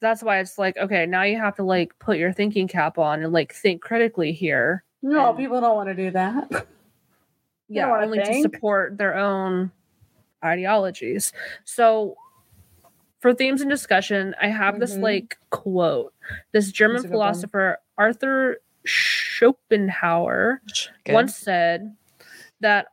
[0.00, 3.22] that's why it's like okay now you have to like put your thinking cap on
[3.22, 4.82] and like think critically here.
[5.02, 6.50] No and- people don't want to do that.
[7.70, 9.70] Yeah wanna only to support their own
[10.44, 11.32] ideologies
[11.64, 12.16] so
[13.20, 15.02] for themes and discussion i have this Mhm.
[15.02, 16.12] like quote
[16.52, 17.12] this german good one.
[17.12, 20.62] philosopher arthur schopenhauer
[21.04, 21.12] Good.
[21.12, 21.94] once said
[22.60, 22.86] that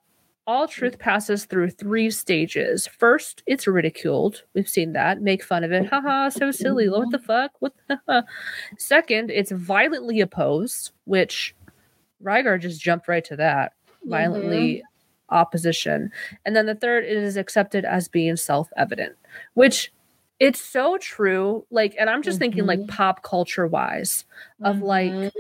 [0.48, 2.86] all truth passes through three stages.
[2.86, 4.43] First, it's ridiculed.
[4.54, 5.20] We've seen that.
[5.20, 5.88] Make fun of it.
[5.88, 6.88] Haha, so silly.
[6.88, 7.50] What the fuck?
[7.62, 8.24] What the
[8.78, 11.56] Second, it's violently opposed, which
[12.24, 13.74] Rygar just jumped right to that.
[14.04, 14.84] Violently
[15.36, 16.11] opposition.
[16.45, 19.15] And then the third is accepted as being self-evident,
[19.53, 19.91] which
[20.39, 21.65] it's so true.
[21.71, 24.25] Like, and I'm just thinking like pop culture wise
[24.63, 25.31] of like Mhm.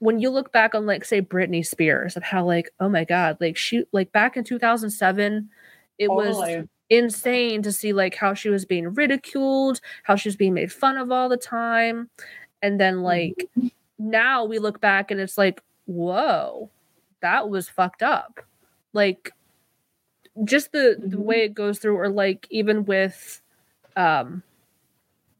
[0.00, 3.36] when you look back on like say Britney Spears of how like oh my god
[3.40, 5.48] like she like back in 2007
[5.98, 6.36] it was
[6.90, 10.96] insane to see like how she was being ridiculed how she was being made fun
[10.96, 12.08] of all the time
[12.62, 13.48] and then like
[13.98, 16.70] now we look back and it's like whoa
[17.20, 18.38] that was fucked up
[18.92, 19.32] like
[20.44, 21.24] just the the Mhm.
[21.24, 23.40] way it goes through or like even with
[23.96, 24.42] um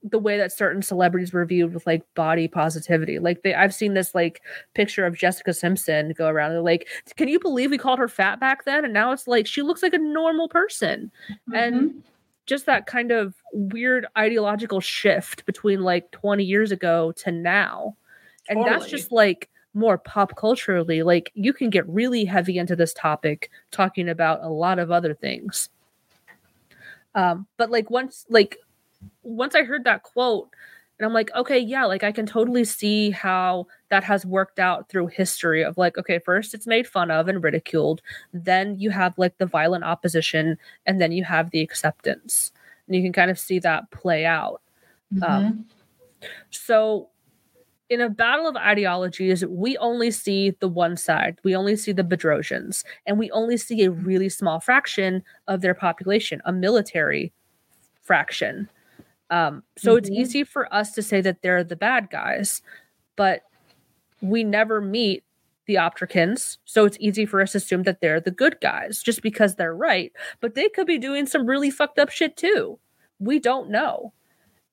[0.03, 3.19] the way that certain celebrities were viewed with like body positivity.
[3.19, 4.41] Like they I've seen this like
[4.73, 6.51] picture of Jessica Simpson go around.
[6.51, 6.87] They're like,
[7.17, 8.85] can you believe we called her fat back then?
[8.85, 11.11] And now it's like she looks like a normal person.
[11.53, 12.03] And
[12.45, 17.95] just that kind of weird ideological shift between like 20 years ago to now.
[18.47, 21.03] And that's just like more pop culturally.
[21.03, 25.13] Like you can get really heavy into this topic talking about a lot of other
[25.13, 25.69] things.
[27.15, 28.57] Um, but like once like
[29.23, 30.49] once I heard that quote,
[30.99, 34.89] and I'm like, okay, yeah, like I can totally see how that has worked out
[34.89, 38.01] through history of like, okay, first it's made fun of and ridiculed,
[38.33, 42.51] then you have like the violent opposition, and then you have the acceptance.
[42.85, 44.61] And you can kind of see that play out.
[45.21, 45.65] Um,
[46.49, 47.09] so,
[47.89, 51.39] in a battle of ideologies, we only see the one side.
[51.43, 55.73] We only see the Bedrosians, and we only see a really small fraction of their
[55.73, 57.33] population, a military
[58.03, 58.69] fraction.
[59.31, 60.15] Um, so it's Mhm.
[60.15, 62.61] easy for us to say that they're the bad guys,
[63.15, 63.43] but
[64.21, 65.23] we never meet
[65.65, 66.57] the Optricans.
[66.65, 69.75] So it's easy for us to assume that they're the good guys just because they're
[69.75, 70.11] right.
[70.41, 72.79] But they could be doing some really fucked up shit too.
[73.19, 74.13] We don't know.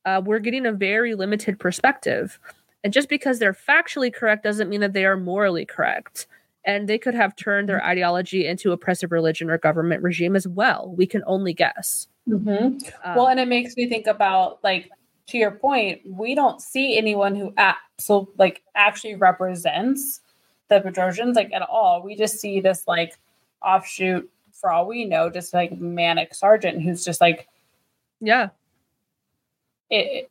[0.06, 2.38] Uh, we're getting a very limited perspective.
[2.84, 6.26] And just because they're factually correct doesn't mean that they are morally correct.
[6.64, 10.92] And they could have turned their ideology into oppressive religion or government regime as well.
[10.96, 12.08] We can only guess.
[12.28, 12.92] Mhm.
[13.04, 14.90] Um, well, and it makes me think about like
[15.28, 20.20] to your point, we don't see anyone who act, so like actually represents
[20.68, 22.02] the Bedrosians like at all.
[22.02, 23.16] We just see this like
[23.64, 27.48] offshoot, for all we know, just like manic sergeant who's just like
[28.20, 28.48] yeah,
[29.90, 30.30] it.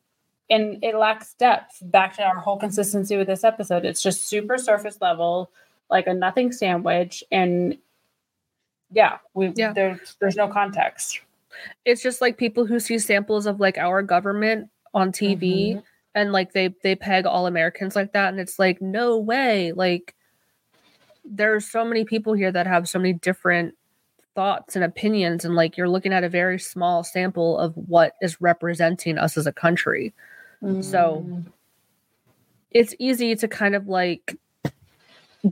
[0.49, 1.77] And it lacks depth.
[1.81, 5.49] Back to our whole consistency with this episode, it's just super surface level,
[5.89, 7.77] like a nothing sandwich, and
[8.91, 9.73] yeah, we Yeah.
[9.73, 11.21] there's there's no context.
[11.85, 15.83] it's just like people who see samples of like our government on TV Mhm.
[16.13, 20.13] and like they they peg all Americans like that and it's like no way like
[21.23, 23.73] there's so many people here that have so many different
[24.35, 28.39] thoughts and opinions and like you're looking at a very small sample of what is
[28.41, 30.13] representing us as a country
[30.82, 31.45] So- Mm.
[32.72, 34.36] it's easy to kind of like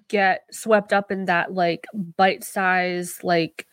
[0.07, 1.85] get swept up in that like
[2.17, 3.67] bite size like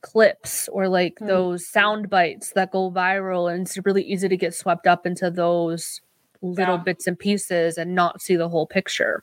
[0.00, 1.28] clips or like Mm.
[1.28, 5.30] those sound bites that go viral and it's really easy to get swept up into
[5.30, 6.00] those
[6.42, 6.82] little Yeah.
[6.82, 9.22] bits and pieces and not see the whole picture.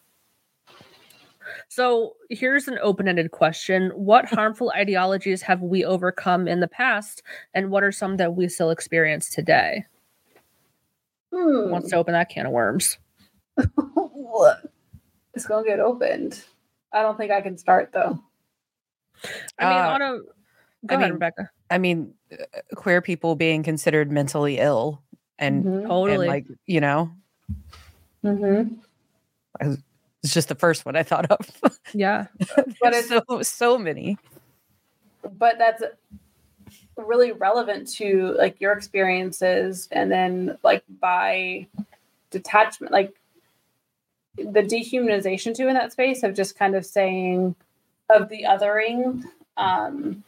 [1.67, 3.89] So here's an open-ended question.
[3.91, 7.21] What harmful ideologies have we overcome in the past
[7.53, 9.85] and what are some that we still experience today?
[11.31, 11.71] Who Hmm.
[11.71, 12.97] wants to open that can of worms?
[13.57, 16.43] it's gonna get opened.
[16.93, 18.19] I don't think I can start though.
[19.57, 20.25] I mean, Uh, on a go
[20.89, 21.49] I ahead, mean, Rebecca.
[21.69, 22.35] I mean, uh,
[22.75, 25.01] queer people being considered mentally ill
[25.39, 25.87] and, Mhm.
[25.87, 26.27] Totally.
[26.27, 27.11] and like, you know,
[28.23, 28.79] Mhm.
[29.61, 31.39] it's just the first one I thought of.
[31.93, 32.27] yeah.
[32.81, 34.17] But it's- so so many.
[35.37, 35.83] but that's
[37.07, 41.67] really relevant to like your experiences and then like by
[42.29, 43.15] detachment like
[44.37, 47.55] the dehumanization too in that space of just kind of saying
[48.09, 49.23] of the othering
[49.57, 50.23] um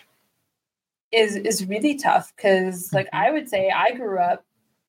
[1.12, 4.44] is is really tough because like i would say i grew up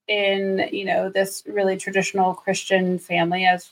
[0.09, 3.71] in you know this really traditional christian family as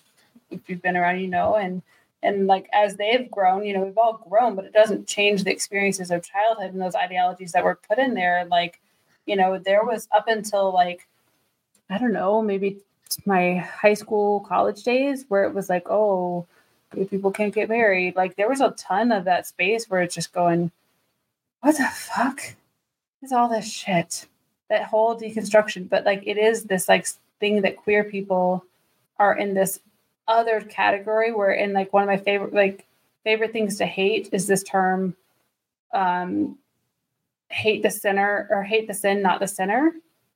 [0.51, 1.83] if you've been around you know and
[2.23, 5.51] and like as they've grown you know we've all grown but it doesn't change the
[5.51, 8.45] experiences of childhood and those ideologies that were put in there.
[8.45, 8.81] Like
[9.27, 11.07] you know there was up until like
[11.91, 12.79] i don't know maybe
[13.27, 16.47] my high school college days where it was like oh
[17.11, 18.17] people can't get married.
[18.17, 20.71] Like there was a ton of that space where it's just going
[21.61, 22.41] what the fuck
[23.23, 24.27] is all this shit?
[24.69, 25.89] That whole deconstruction.
[25.89, 27.07] But like it is this like
[27.41, 28.65] thing that queer people
[29.19, 29.81] are in this
[30.33, 32.87] other category where in like one of my favorite like
[33.25, 35.15] favorite things to hate is this term
[35.93, 36.57] um
[37.51, 39.93] hate the sinner or hate the sin not the sinner.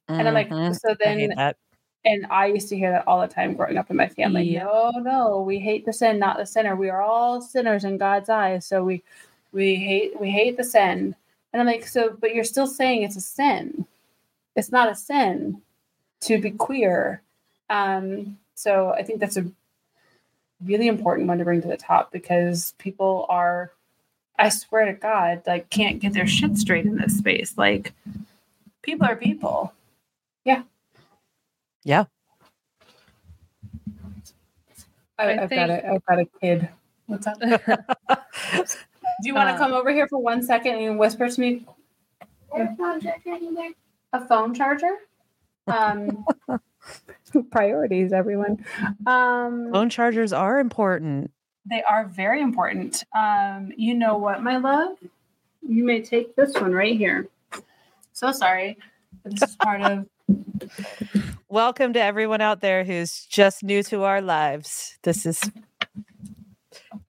[0.08, 0.74] And i'm like Mhm.
[0.80, 1.56] so I then that.
[2.04, 4.44] and i used to hear that all the time growing up in my family.
[4.44, 4.64] Yeah.
[4.64, 6.76] no no we hate the sin not the sinner.
[6.76, 8.66] We are all sinners in god's eyes.
[8.66, 9.02] So we
[9.52, 11.14] we hate we hate the sin.
[11.52, 13.86] And i'm like so but you're still saying it's a sin.
[14.54, 15.62] It's not a sin
[16.26, 17.22] to be queer.
[17.70, 19.44] Um so i think that's a
[20.64, 23.70] really important one to bring to the top because people are
[24.38, 27.92] i swear to god like can't get their shit straight in this space like
[28.82, 29.72] people are people
[30.44, 30.62] Yeah.
[31.84, 32.04] Yeah.
[35.18, 36.68] I I've think- got a I've got a kid.
[37.06, 37.38] What's up?
[37.40, 37.48] Do
[39.28, 41.66] you want to Uh, come over here for one second and whisper to me?
[42.52, 42.74] A
[44.26, 44.94] phone charger.
[45.66, 46.24] Um,
[47.50, 48.64] priorities, everyone.
[49.06, 51.30] Um, Phone chargers are important.
[51.68, 53.04] they are very important.
[53.16, 54.96] Um, you know what, my love?
[55.68, 57.28] You may take this one right here.
[58.12, 58.78] So sorry.
[59.24, 60.06] This is part of
[61.48, 64.98] Welcome to everyone out there who's just new to our lives.
[65.02, 65.50] This is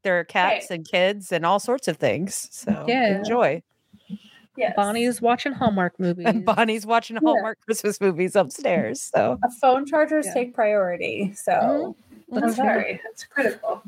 [0.03, 2.47] there are cats and kids and all sorts of things.
[2.51, 3.17] So Yeah.
[3.17, 3.63] enjoy.
[4.57, 4.73] Yes.
[4.75, 6.25] Bonnie's watching Hallmark movies.
[6.27, 9.01] And Bonnie's watching Hallmark Christmas movies upstairs.
[9.01, 10.33] So A phone chargers Yeah.
[10.33, 11.31] take priority.
[11.35, 11.95] So
[12.33, 12.65] I'm That's fair.
[12.65, 13.01] sorry.
[13.11, 13.81] It's critical.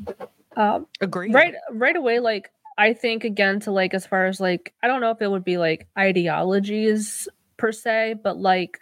[0.56, 1.30] Um, agree.
[1.32, 5.00] right right away like i think again to like as far as like i don't
[5.00, 8.80] know if it would be like ideologies per se but like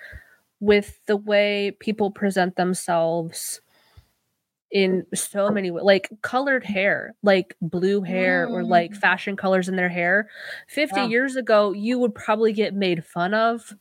[0.61, 3.61] with the way people present themselves
[4.71, 9.77] in so many ways like colored hair like blue hair or like fashion colors in
[9.77, 10.29] their hair
[10.69, 11.07] 50 Yeah.
[11.09, 13.75] years ago you would probably get made fun of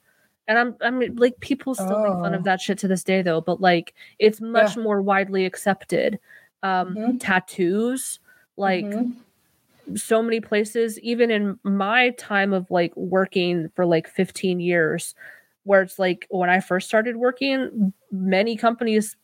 [0.47, 2.37] and i'm i mean like people still make fun Oh.
[2.37, 6.19] of that shit to this day though but like it's much more widely accepted
[6.63, 7.19] um Mhm.
[7.19, 8.19] tattoos
[8.55, 9.13] like Mhm.
[9.95, 15.15] so many places even in my time of like working for like 15 years
[15.63, 19.17] where it's like when i first started working many companies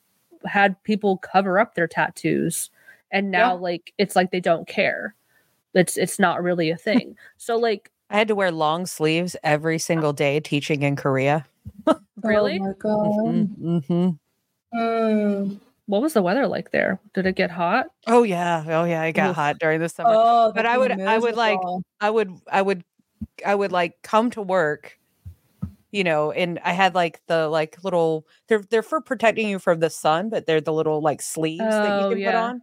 [0.45, 2.69] had people cover up their tattoos
[3.11, 3.59] and now Yeah.
[3.59, 5.15] like it's like they don't care
[5.73, 9.79] it's it's not really a thing so like I had to wear long sleeves every
[9.79, 11.45] single day teaching in Korea.
[12.23, 13.07] really Oh my god.
[13.25, 14.17] Mhm, mhm.
[14.73, 15.59] Mm.
[15.85, 18.63] what was the weather like there did it get hot Oh yeah.
[18.67, 19.03] Oh yeah.
[19.03, 19.35] It got Oof.
[19.35, 20.09] hot during the summer.
[20.13, 21.59] Oh, But that'd I would- I would, like.
[22.01, 22.83] I would I would
[23.45, 24.97] I would like come to work,
[25.93, 29.79] you know, and I had like the like little they're they're for protecting you from
[29.79, 32.27] the sun, but they're the little like sleeves that Oh, you can yeah.
[32.27, 32.61] put on.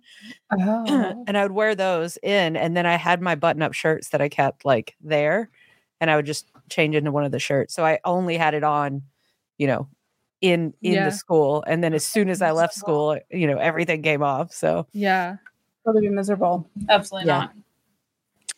[0.52, 1.24] Oh.
[1.28, 4.20] and I would wear those in and then I had my button up shirts that
[4.20, 5.48] I kept like there
[6.00, 7.74] and I would just change into one of the shirts.
[7.74, 9.02] So I only had it on,
[9.58, 9.88] you know,
[10.40, 11.04] in in Yeah.
[11.06, 14.52] the school and then as soon as I left school, you know, everything came off.
[14.52, 15.36] So yeah
[15.84, 16.68] Probably be miserable.
[16.88, 17.38] Absolutely Yeah.
[17.38, 17.54] not.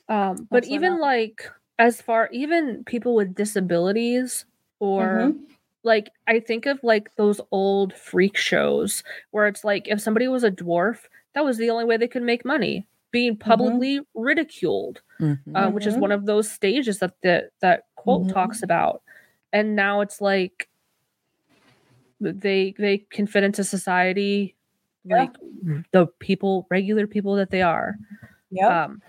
[0.09, 1.01] um but Absolutely even not.
[1.01, 4.45] like as far even people with disabilities
[4.83, 5.39] or Mhm.
[5.85, 10.43] like I think of like those old freak shows where it's like if somebody was
[10.43, 10.99] a dwarf,
[11.35, 15.39] that was the only way they could make money being publicly ridiculed Mhm.
[15.55, 16.01] uh, which is Mhm.
[16.01, 18.33] one of those stages that the, that quote Mhm.
[18.33, 19.03] talks about
[19.53, 20.69] and now it's like
[22.21, 24.57] they they can fit into society
[25.05, 25.17] Yeah.
[25.25, 25.37] like
[25.93, 27.97] the people regular people that they are
[28.51, 28.85] Yeah.
[28.85, 29.03] um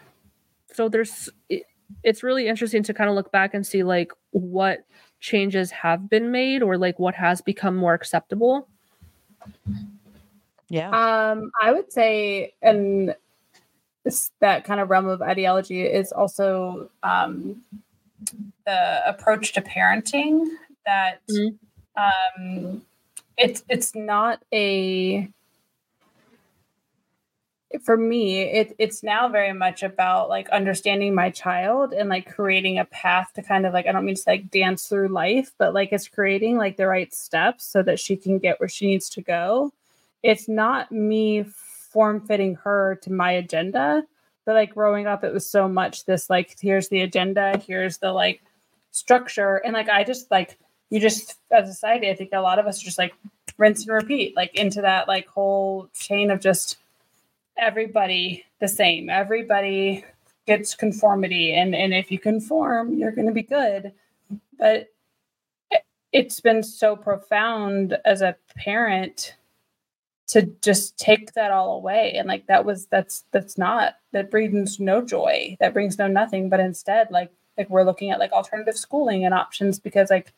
[0.74, 1.63] so there's it,
[2.03, 4.84] it's really interesting to kind of look back and see like what
[5.24, 8.67] changes have been made or like what has become more acceptable
[10.69, 10.89] Yeah.
[10.89, 13.15] Um, I would say, and
[14.39, 17.61] that kind of realm of ideology is also um,
[18.65, 20.45] the approach to parenting
[20.86, 21.57] that Mhm.
[21.95, 22.82] um,
[23.38, 25.30] it's it's not a
[27.82, 32.78] for me it it's now very much about like understanding my child and like creating
[32.78, 35.74] a path to kind of like i don't mean to like dance through life but
[35.74, 39.09] like it's creating like the right steps so that she can get where she needs
[39.09, 39.71] to go.
[40.21, 44.03] It's not me form fitting her to my agenda
[44.45, 48.11] but like growing up it was so much this like here's the agenda here's the
[48.11, 48.41] like
[48.91, 50.57] structure and like i just like
[50.89, 53.13] you just as a society i think a lot of us just like
[53.57, 56.78] rinse and repeat like into that like whole chain of just
[57.57, 59.09] everybody the same.
[59.09, 60.05] Everybody
[60.47, 63.93] gets conformity and and if you conform you're going to be good.
[64.59, 64.89] But
[65.71, 69.35] it- it's been so profound as a parent
[70.29, 74.79] to just take that all away and like that was that's that's not that brings
[74.79, 76.49] no joy that brings no nothing.
[76.49, 80.33] But instead like like we're looking at like alternative schooling and options because like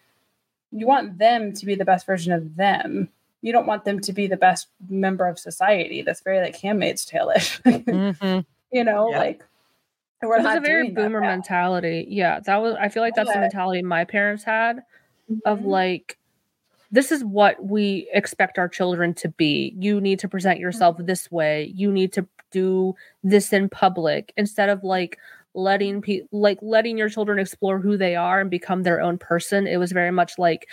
[0.71, 3.09] you want them to be the best version of them
[3.41, 6.01] you don't want them to be the best member of society.
[6.01, 7.61] That's very like handmaid's tale-ish.
[7.63, 8.45] Mhm.
[8.71, 9.19] you know Yeah.
[9.19, 9.43] like
[10.21, 12.05] we're it was not a very doing that boomer mentality.
[12.09, 14.81] Yeah that was i feel like that's the mentality my parents had
[15.45, 15.65] of Mhm.
[15.65, 16.17] like
[16.91, 19.75] this is what we expect our children to be.
[19.77, 21.71] You need to present yourself this way.
[21.75, 25.17] You need to do this in public instead of like
[25.55, 29.67] letting people like letting your children explore who they are and become their own person.
[29.67, 30.67] It was very much like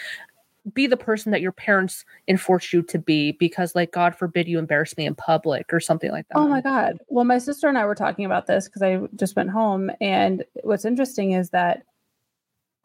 [0.73, 4.59] be the person that your parents enforce you to be because like god forbid you
[4.59, 6.99] embarrass me in public or something like that Oh my God.
[7.09, 9.91] Well, my sister and I were talking about this because I just went home.
[10.01, 11.83] And what's interesting is that,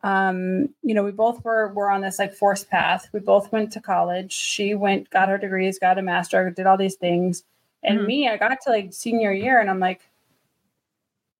[0.03, 3.09] um, you know, we both were, were on this like forced path.
[3.13, 4.32] We both went to college.
[4.34, 7.43] She went, got her degrees, got a master, did all these things.
[7.84, 8.05] And Mhm.
[8.05, 10.01] me, I got to like senior year and I'm like,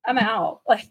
[0.06, 0.62] I'm out.
[0.68, 0.90] Like,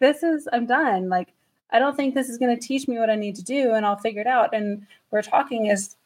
[0.00, 1.08] this is, I'm done.
[1.08, 1.32] Like,
[1.72, 3.84] I don't think this is going to teach me what I need to do and
[3.84, 4.54] I'll figure it out.
[4.54, 5.96] And we're talking is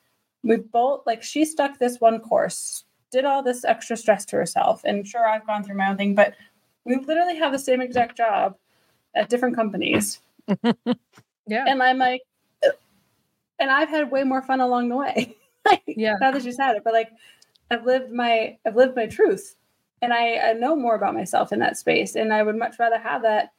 [0.43, 4.83] we both, like, she stuck this one course, did all this extra stress to herself.
[4.85, 6.35] And sure, I've gone through my own thing, but
[6.85, 8.57] we literally have the same exact job
[9.15, 10.21] at different companies.
[11.47, 12.23] yeah And I'm like,
[12.65, 12.71] uh,
[13.59, 15.37] and I've had way more fun along the way.
[15.67, 16.15] like, Yeah.
[16.21, 17.11] Not that she's had it, but like,
[17.71, 19.57] I've lived my, I've lived my truth,
[20.01, 22.15] and I, I know more about myself in that space.
[22.15, 23.53] And I would much rather have that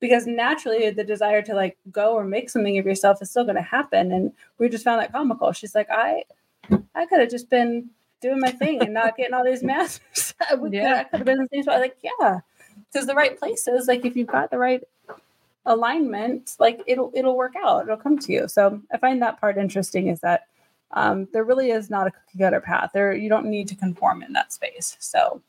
[0.00, 3.56] because naturally the desire to like go or make something of yourself is still going
[3.56, 4.12] to happen.
[4.12, 5.52] And we just found that comical.
[5.52, 6.24] She's like, I,
[6.94, 7.90] I could have just been
[8.20, 10.34] doing my thing and not getting all these masters.
[10.50, 11.00] I would- Yeah.
[11.00, 11.80] I could have been in the same spot.
[11.80, 12.40] Like, yeah,
[12.92, 14.82] because the right places, like if you've got the right
[15.66, 17.82] alignment, like it'll it'll work out.
[17.82, 18.48] It'll come to you.
[18.48, 20.08] So I find that part interesting.
[20.08, 20.46] Is that
[20.92, 22.90] um, there really is not a cookie cutter path.
[22.94, 24.96] There you don't need to conform in that space.
[25.00, 25.40] So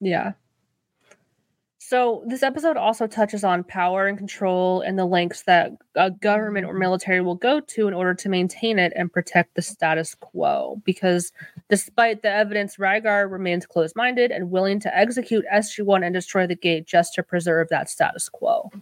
[0.00, 0.32] Yeah.
[1.88, 6.66] So this episode also touches on power and control and the lengths that a government
[6.66, 6.80] or mm-hmm.
[6.80, 10.82] military will go to in order to maintain it and protect the status quo.
[10.84, 11.30] Because
[11.70, 16.88] despite the evidence, Rygar remains closed-minded and willing to execute SG-1 and destroy the gate
[16.88, 18.72] just to preserve that status quo.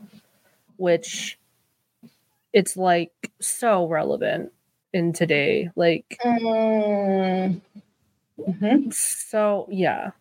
[0.79, 1.39] Which
[2.55, 4.51] it's like so relevant
[4.95, 5.69] in today.
[5.77, 7.59] Like mm-hmm.
[8.93, 10.13] so yeah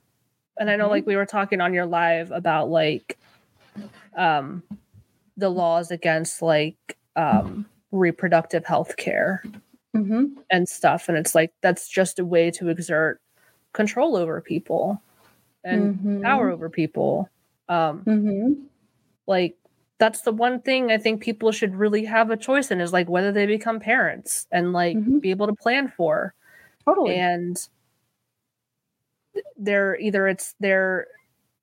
[0.64, 3.18] and i know like we were talking on your live about like
[4.18, 4.64] um
[5.36, 6.78] the laws against like
[7.18, 9.43] um reproductive health care
[9.93, 10.32] mhm.
[10.49, 13.20] and stuff and it's like that's just a way to exert
[13.74, 15.01] control over people
[15.66, 16.24] and Mhm.
[16.24, 17.30] power over people
[17.68, 18.64] um Mhm.
[19.28, 19.57] like
[19.97, 23.09] that's the one thing i think people should really have a choice in is like
[23.09, 25.20] whether they become parents and like Mhm.
[25.20, 26.34] be able to plan for
[26.86, 27.18] totally.
[27.18, 27.68] and
[29.58, 31.08] they're either it's their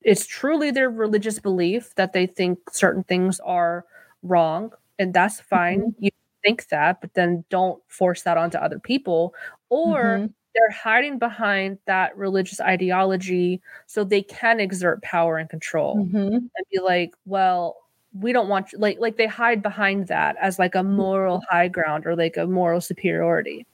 [0.02, 3.84] it's truly their religious belief that they think certain things are
[4.22, 6.10] wrong and that's fine you
[6.44, 9.34] think that but then don't force that onto other people
[9.70, 10.32] or Mhm.
[10.54, 16.34] they're hiding behind that religious ideology so they can exert power and control Mhm.
[16.34, 17.76] and be like well
[18.18, 22.06] we don't want like like they hide behind that as like a moral high ground
[22.06, 23.66] or like a moral superiority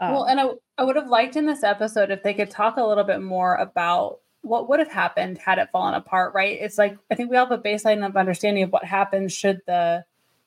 [0.00, 2.76] well, Um, and I, I would have liked in this episode if they could talk
[2.76, 6.58] a little bit more about what would have happened had it fallen apart, right?
[6.60, 9.60] It's like I think we all have a baseline of understanding of what happens should
[9.66, 10.04] the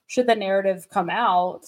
[0.08, 1.66] should the narrative come out,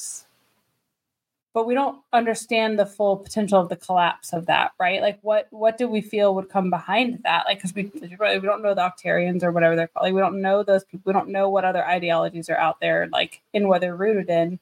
[1.53, 5.01] but we don't understand the full potential of the collapse of that, right?
[5.01, 7.45] Like what what do we feel would come behind that?
[7.45, 10.05] Like because we we don't know the Octarians or whatever they're called.
[10.05, 11.03] Like, we don't know those people.
[11.05, 14.59] We don't know what other ideologies are out there, like in what they're rooted in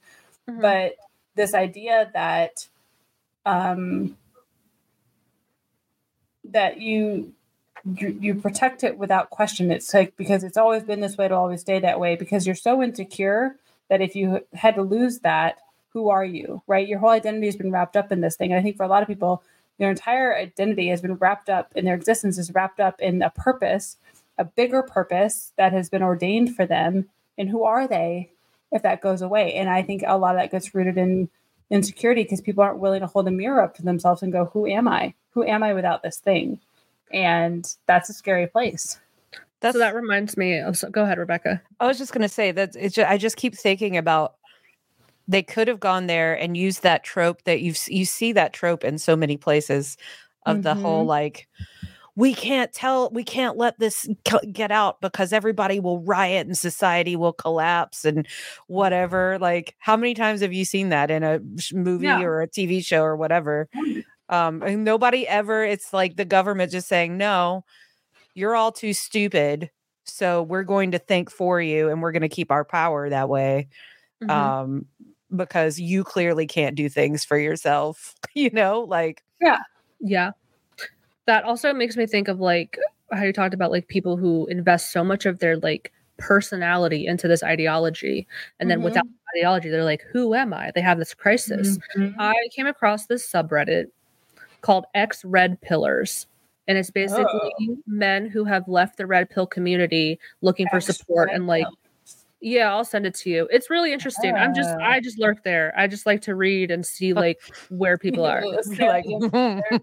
[0.49, 0.61] mhm.
[0.61, 0.95] but
[1.36, 2.67] this idea that
[3.45, 4.17] um
[6.43, 7.33] that you
[7.95, 9.71] you, you protect it without question.
[9.71, 12.55] It's like because it's always been this way it'll always stay that way because you're
[12.55, 13.55] so insecure
[13.89, 15.57] that if you had to lose that
[15.93, 16.87] who are you right?
[16.87, 18.51] Your whole identity has been wrapped up in this thing.
[18.51, 19.43] And i think for a lot of people
[19.79, 23.31] their entire identity has been wrapped up in their existence is wrapped up in a
[23.31, 23.97] purpose
[24.41, 27.09] a bigger purpose that has been ordained for them.
[27.37, 28.31] And who are they
[28.71, 29.53] if that goes away.
[29.53, 31.29] And I think a lot of that gets rooted in
[31.72, 34.67] insecurity because people aren't willing to hold a mirror up to themselves and go, Who
[34.67, 35.13] am I?
[35.32, 36.59] Who am I without this thing?
[37.11, 38.99] And that's a scary place.
[39.61, 40.78] That's so that reminds me of.
[40.78, 41.61] So, go ahead, Rebecca.
[41.80, 44.36] I was just gonna say that it's just, I just keep thinking about
[45.28, 48.84] they could have gone there and used that trope that you you see that trope
[48.84, 49.97] in so many places
[50.45, 51.09] of the whole Mhm.
[51.09, 51.47] like
[52.22, 54.07] we can't tell we can't let this
[54.53, 58.28] get out because everybody will riot and society will collapse and
[58.67, 61.39] whatever like how many times have you seen that in a
[61.74, 62.22] movie Yeah.
[62.22, 63.67] or a TV show or whatever
[64.30, 67.65] um and nobody ever it's like the government just saying no
[68.36, 69.72] you're all too stupid
[70.05, 73.30] so we're going to think for you and we're going to keep our power that
[73.30, 73.67] way
[74.24, 74.30] Mhm.
[74.30, 74.86] um
[75.36, 79.57] because you clearly can't do things for yourself you know like Yeah,
[79.99, 80.32] Yeah.
[81.28, 82.78] That also makes me think of like
[83.11, 87.28] how you talked about like people who invest so much of their like personality into
[87.28, 88.28] this ideology.
[88.59, 89.05] And then without
[89.38, 90.72] ideology, they're like, who am I?
[90.74, 91.78] They have this crisis.
[91.97, 92.15] Mhm.
[92.19, 93.88] I came across this subreddit
[94.61, 96.28] called X Red Pillars.
[96.67, 97.51] And it's basically
[97.88, 101.65] men who have left the red pill community looking for support and like
[102.41, 103.47] yeah, I'll send it to you.
[103.51, 104.35] It's really interesting.
[104.35, 104.69] I'm just.
[104.69, 105.73] I just lurk there.
[105.77, 107.39] I just like to read and see like
[107.69, 108.43] where people are.
[108.43, 109.05] like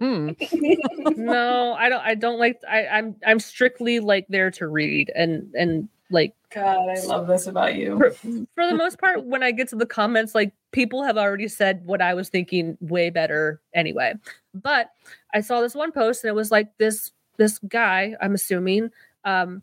[1.16, 5.54] no, I don't I don't like I, I'm I'm strictly like there to read and
[5.54, 7.98] and like God, I love this about you.
[7.98, 8.10] for,
[8.54, 11.84] for the most part when I get to the comments like people have already said
[11.84, 14.14] what I was thinking way better anyway.
[14.54, 14.90] But
[15.32, 18.90] I saw this one post and it was like this this guy, I'm assuming,
[19.24, 19.62] um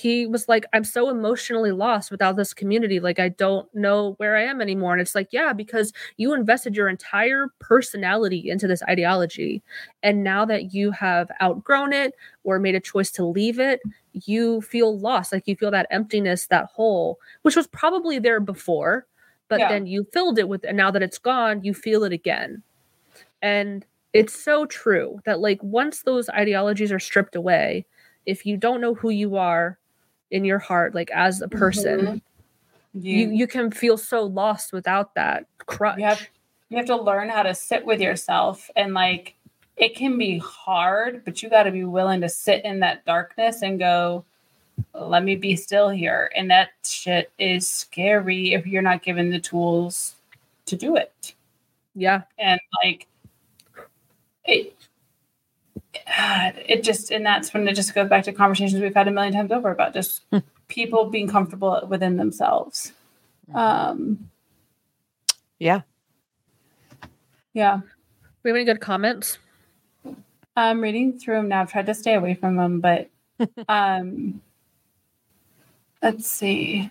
[0.00, 4.36] he was like i'm so emotionally lost without this community like i don't know where
[4.36, 4.92] i am anymore.
[4.92, 9.60] And it's like yeah because you invested your entire personality into this ideology.
[10.04, 13.80] And now that you have outgrown it or made a choice to leave it
[14.12, 19.04] you feel lost like you feel that emptiness that hole which was probably there before
[19.48, 19.68] but Yeah.
[19.68, 22.62] then you filled it with and now that it's gone you feel it again.
[23.42, 27.84] And it's so true that like once those ideologies are stripped away
[28.26, 29.78] if you don't know who you are
[30.30, 32.98] in your heart like as a person mm-hmm.
[32.98, 36.26] you you can feel so lost without that crutch you have
[36.68, 39.34] you have to learn how to sit with yourself and like
[39.76, 43.62] it can be hard but you got to be willing to sit in that darkness
[43.62, 44.24] and go
[44.94, 49.40] let me be still here and that shit is scary if you're not given the
[49.40, 50.14] tools
[50.68, 51.34] to do it.
[51.94, 52.22] Yeah.
[52.38, 53.06] And like
[54.44, 54.77] it
[55.94, 59.32] it just and that's when it just goes back to conversations we've had a million
[59.32, 60.22] times over about just
[60.68, 62.92] people being comfortable within themselves
[63.54, 64.28] um
[65.58, 65.80] yeah
[67.54, 67.80] Yeah.
[68.42, 69.38] we have any good comments
[70.56, 71.60] I'm reading through them now.
[71.60, 73.08] I've tried to stay away from them, but
[73.68, 74.42] um
[76.02, 76.90] let's see.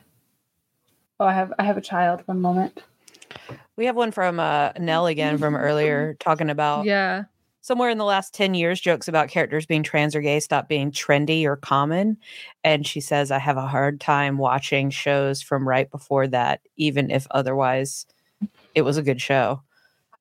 [1.20, 2.24] Oh, I have I have a child.
[2.28, 2.82] One moment.
[3.76, 7.26] we have one from uh nell again from earlier talking about yeah
[7.68, 10.90] somewhere in the last 10 years jokes about characters being trans or gay stop being
[10.90, 12.16] trendy or common
[12.64, 17.12] and she says i have a hard time watching shows from right before that even
[17.12, 18.06] if otherwise
[18.76, 19.62] it was a good show.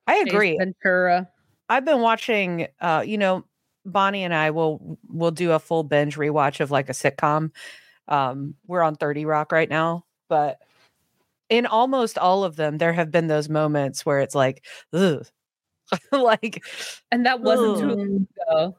[0.06, 0.56] I Ace agree.
[0.58, 1.28] Ventura.
[1.68, 3.44] I've been watching uh you know
[3.84, 7.50] bonnie and i will will do a full binge rewatch of like a sitcom.
[8.08, 10.58] Um we're on 30 rock right now but
[11.48, 15.24] in almost all of them there have been those moments where it's like Ugh.
[16.12, 16.64] like
[17.12, 18.76] and that wasn't too long ago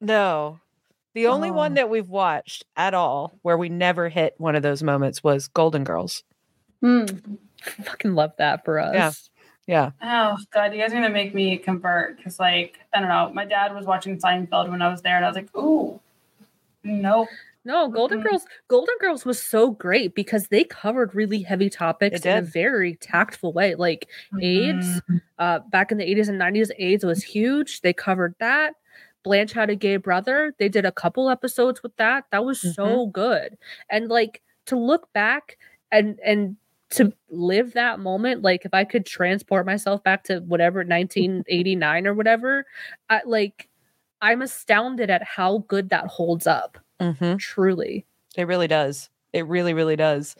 [0.00, 0.60] No.
[1.14, 1.74] The only one Oh.
[1.76, 5.82] that we've watched at all where we never hit one of those moments was Golden
[5.84, 6.22] Girls.
[6.80, 7.06] Hmm.
[7.84, 9.28] fucking love that for us
[9.66, 9.90] Yeah.
[10.02, 13.30] Oh God, you guys are gonna make me convert because, like, I don't know.
[13.34, 16.00] My dad was watching Seinfeld when I was there, and I was like, "Ooh,
[16.84, 17.28] nope."
[17.68, 18.24] No, Golden Mhm.
[18.24, 18.46] Girls.
[18.68, 23.52] Golden Girls was so great because they covered really heavy topics in a very tactful
[23.52, 23.74] way.
[23.74, 24.08] Like
[24.40, 25.20] AIDS, Mhm.
[25.38, 27.82] uh, back in the 80s and 90s, AIDS was huge.
[27.82, 28.74] They covered that.
[29.22, 30.54] Blanche had a gay brother.
[30.58, 32.24] They did a couple episodes with that.
[32.32, 33.58] That was so good.
[33.90, 35.58] And like to look back
[35.92, 36.56] and and
[36.90, 42.14] to live that moment, like if I could transport myself back to whatever 1989 or
[42.14, 42.64] whatever,
[43.10, 43.68] I like
[44.22, 46.78] I'm astounded at how good that holds up.
[47.00, 48.06] Hmm Truly.
[48.36, 49.10] It really does.
[49.32, 50.36] It really, really does.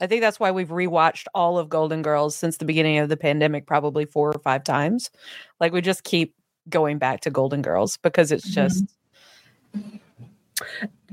[0.00, 3.16] I think that's why we've rewatched all of Golden Girls since the beginning of the
[3.16, 5.10] pandemic, probably four or five times.
[5.60, 6.34] Like we just keep
[6.68, 8.84] going back to Golden Girls because it's just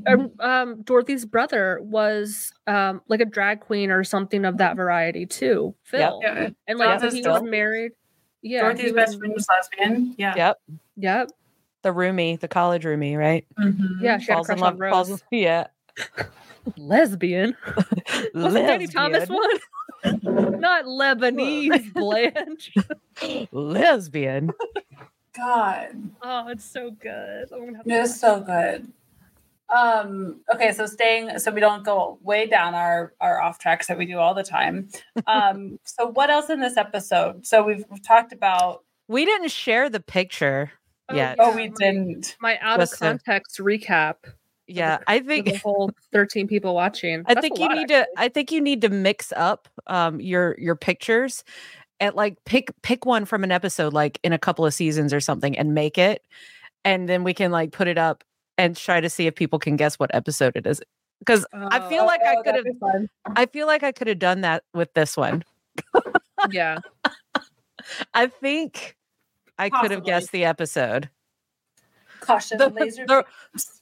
[0.07, 5.25] um, um Dorothy's brother was um like a drag queen or something of that variety
[5.25, 5.73] too.
[5.83, 6.19] Phil.
[6.21, 6.49] Yeah.
[6.67, 7.91] And like Jonathan he was married.
[8.41, 8.61] Yeah.
[8.61, 10.15] Dorothy's he best friend was lesbian.
[10.17, 10.35] Yeah.
[10.35, 10.57] yep,
[10.97, 11.31] Yep.
[11.85, 13.45] The roomie, the college roomie, right?
[13.59, 14.01] Mhm.
[14.01, 14.73] Yeah, she had a Falls in love.
[14.73, 14.91] on Rose.
[15.07, 15.67] falls- yeah,
[16.77, 17.55] Lesbian.
[18.33, 19.49] Was the Danny Thomas one?
[20.59, 22.73] Not Lebanese Blanche.
[23.51, 24.51] lesbian.
[25.37, 25.89] God.
[26.23, 27.49] Oh, it's so good.
[27.53, 28.91] I'm have It is so good.
[29.75, 33.97] Um, okay, so staying so we don't go way down our our off tracks that
[33.97, 34.89] we do all the time.
[35.27, 37.45] Um, so what else in this episode?
[37.45, 40.71] So we've, we've talked about We didn't share the picture
[41.09, 41.35] Oh, yet.
[41.39, 42.37] oh Yeah, we my- didn't.
[42.39, 44.15] my out of Just to- context recap.
[44.67, 47.19] Yeah, I think the whole 13 people watching.
[47.27, 48.13] I That's a think you lot, need actually.
[48.15, 51.43] to I think you need to mix up um your your pictures
[51.99, 55.19] and like pick pick one from an episode like in a couple of seasons or
[55.19, 56.23] something and make it
[56.83, 58.23] and then we can like put it up
[58.57, 60.81] and try to see if people can guess what episode it is
[61.27, 63.07] cuz I feel Oh, like I Oh, could have.
[63.35, 65.43] I feel like I could have done that with this one.
[66.49, 66.79] yeah.
[68.15, 68.95] I think
[69.57, 71.09] I could have guessed the episode.
[72.21, 73.05] Caution, The- laser.
[73.05, 73.25] the-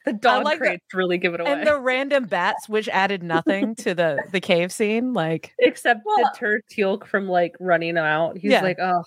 [0.05, 1.51] The dog like the- really give it away.
[1.51, 6.17] and the random bats which added nothing to the the cave scene like Except Well-
[6.17, 8.37] the turd from like running out.
[8.37, 8.61] He's Yeah.
[8.61, 9.03] like, oh,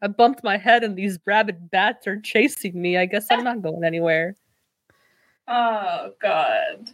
[0.00, 2.96] I bumped my head and these rabid bats are chasing me.
[2.96, 4.34] I guess I'm not going anywhere.
[5.48, 6.90] oh god.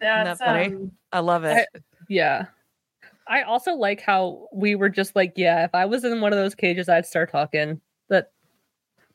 [0.00, 0.66] that That's funny?
[0.74, 1.66] um, I love it.
[2.08, 2.46] Yeah.
[3.28, 6.38] I also like how we were just like, yeah, if I was in one of
[6.38, 7.80] those cages, I'd start talking.
[8.08, 8.32] But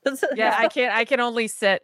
[0.36, 1.84] yeah i can't i can only sit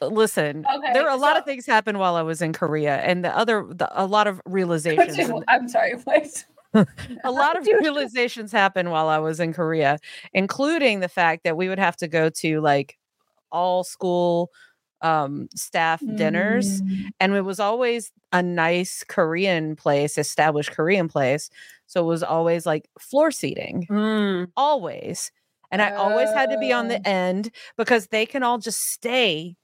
[0.00, 3.24] listen Okay, there are a lot of things happened while i was in korea and
[3.24, 6.44] the other the, a lot of realizations I'm sorry, what?
[7.24, 9.98] a lot of realizations happened while i was in korea
[10.32, 12.98] including the fact that we would have to go to like
[13.50, 14.50] all school
[15.02, 17.10] um staff dinners Mm.
[17.20, 21.50] and it was always a nice korean place established korean place
[21.86, 25.30] so it was always like floor seating Mm, always
[25.70, 29.56] and i always had to be on the end because they can all just stay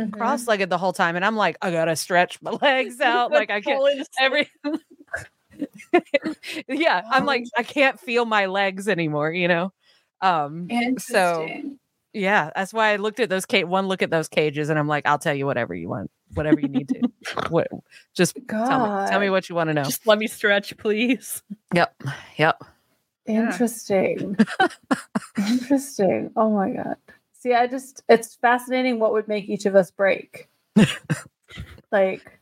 [0.00, 0.12] Mhm.
[0.12, 3.60] cross-legged the whole time and i'm like i gotta stretch my legs out like i
[3.60, 3.82] can't
[4.20, 4.48] every
[6.68, 9.72] yeah i'm like i can't feel my legs anymore you know
[10.22, 11.48] um so.
[12.12, 14.88] Yeah that's why i looked at those cage one look at those cages and i'm
[14.88, 17.00] like i'll tell you whatever you want whatever you need to
[17.48, 17.68] what
[18.14, 21.42] just tell me tell me what you want to know Just let me stretch, please.
[21.74, 21.94] yep
[22.36, 22.62] yep
[23.26, 23.40] Yeah.
[23.52, 24.36] Interesting.
[25.38, 26.30] Interesting.
[26.36, 26.96] Oh my god.
[27.38, 30.48] See, I just it's fascinating what would make each of us break.
[31.90, 32.38] like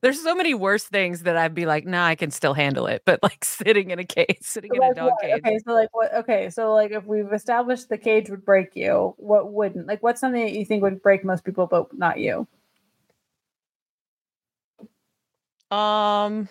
[0.00, 3.02] There's so many worse things that I'd be like, nah, I can still handle it.
[3.04, 5.20] But like sitting in a cage, sitting in a dog what?
[5.22, 5.34] cage.
[5.38, 9.14] Okay, so like what okay, so like if we've established the cage would break you,
[9.16, 9.86] what wouldn't?
[9.86, 12.46] Like what's something that you think would break most people but not you?
[15.70, 16.48] Um,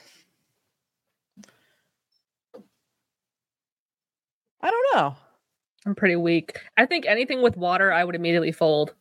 [4.61, 5.15] I don't know.
[5.85, 6.59] I'm pretty weak.
[6.77, 8.93] I think anything with water, I would immediately fold.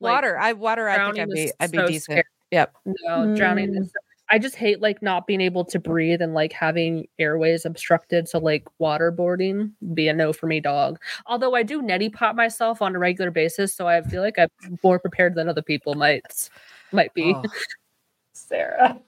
[0.00, 0.88] Like, Water, I water.
[0.88, 2.02] I think I'd be, I'd be so decent.
[2.02, 2.24] scary.
[2.52, 2.74] Yep.
[2.84, 3.92] No, drowning is.
[4.30, 8.28] I just hate like not being able to breathe and like having airways obstructed.
[8.28, 10.98] So like waterboarding be a no for me, dog.
[11.26, 14.48] Although I do neti pot myself on a regular basis, so I feel like I'm
[14.82, 16.48] more prepared than other people might
[16.92, 17.34] might be.
[17.36, 17.42] Oh,
[18.32, 18.98] Sarah.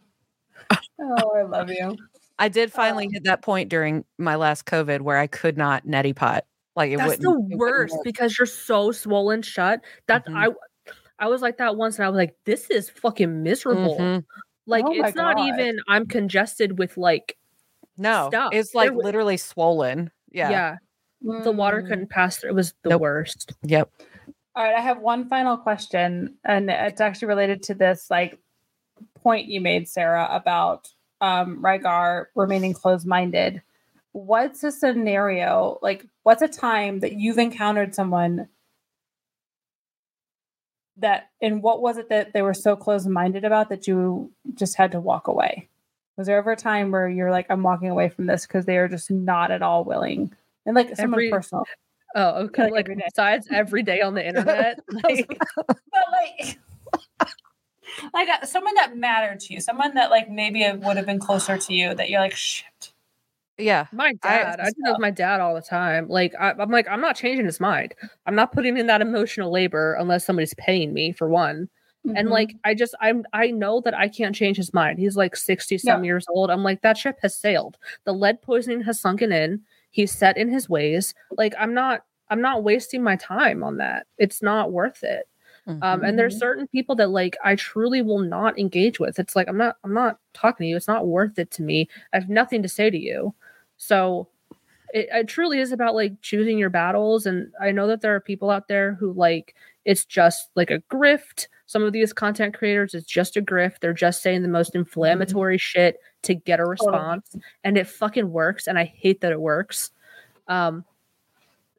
[1.01, 1.97] Oh, I love you.
[2.39, 6.15] I did finally hit that point during my last COVID where I could not neti
[6.15, 6.45] pot.
[6.77, 7.51] Like it That's wouldn't.
[7.51, 9.81] the worst because you're so swollen shut.
[10.07, 10.37] That's Mhm.
[10.37, 10.55] I
[11.19, 13.97] I was like that once and I was like, this is fucking miserable.
[13.99, 14.24] Mhm.
[14.66, 15.47] Like Oh it's not God.
[15.49, 17.36] even I'm congested with like
[17.97, 18.51] No, Stuff.
[18.53, 20.11] it's There like wa- literally swollen.
[20.32, 20.77] yeah, Yeah.
[21.45, 21.89] the water Mm.
[21.89, 22.51] couldn't pass through.
[22.51, 23.03] It was the Nope.
[23.03, 23.53] worst.
[23.62, 23.91] Yep.
[24.57, 28.39] All right, I have one final question, and it's actually related to this like
[29.15, 30.89] point you made, Sarah, about
[31.20, 33.62] um Rygar remaining closed-minded.
[34.12, 36.05] What's a scenario like?
[36.24, 38.49] What's a time that you've encountered someone
[40.99, 44.93] that and what was it that they were so closed-minded about that you just had
[44.93, 45.69] to walk away?
[46.16, 48.77] Was there ever a time where you're like, I'm walking away from this because they
[48.79, 50.33] are just not at all willing?
[50.65, 51.65] And like someone Every- personal.
[52.16, 52.62] Oh, okay.
[52.65, 54.79] Like Like every besides every day on the internet.
[55.03, 55.27] like,
[55.66, 55.77] but
[56.12, 56.59] like
[58.15, 61.59] like uh, someone that mattered to you someone that like maybe would have been closer
[61.59, 62.93] to you that you're like shit
[63.59, 63.86] Yeah.
[63.93, 66.09] my dad, I, do that with my dad all the time.
[66.09, 67.94] Like I, I'm like, I'm not changing his mind.
[68.26, 71.68] I'm not putting in that emotional labor unless somebody's paying me for one.
[72.16, 72.31] And Mhm.
[72.31, 74.98] like I just I'm I know that I can't change his mind.
[74.98, 76.51] He's like 60 some years old.
[76.51, 77.76] I'm like that ship has sailed.
[78.05, 79.62] The lead poisoning has sunken in.
[79.90, 81.14] He's set in his ways.
[81.39, 84.06] Like I'm not I'm not wasting my time on that.
[84.18, 85.28] It's not worth it.
[85.82, 86.05] Um, Mhm.
[86.05, 89.18] and there's certain people that like I truly will not engage with.
[89.18, 90.76] It's like I'm not I'm not talking to you.
[90.76, 91.89] It's not worth it to me.
[92.12, 93.35] I have nothing to say to you.
[93.76, 94.28] So
[94.92, 97.26] it, it truly is about like choosing your battles.
[97.26, 100.80] And I know that there are people out there who like it's just like a
[100.90, 101.48] grift.
[101.66, 103.80] Some of these content creators, it's just a grift.
[103.80, 107.34] They're just saying the most inflammatory shit to get a response,
[107.64, 108.66] and it fucking works.
[108.66, 109.90] And I hate that it works.
[110.46, 110.84] Um,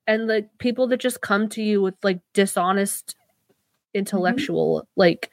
[0.07, 3.15] and like people that just come to you with like dishonest
[3.93, 5.31] intellectual like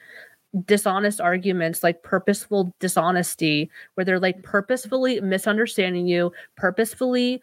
[0.65, 7.41] dishonest arguments like purposeful dishonesty where they're like purposefully misunderstanding you purposefully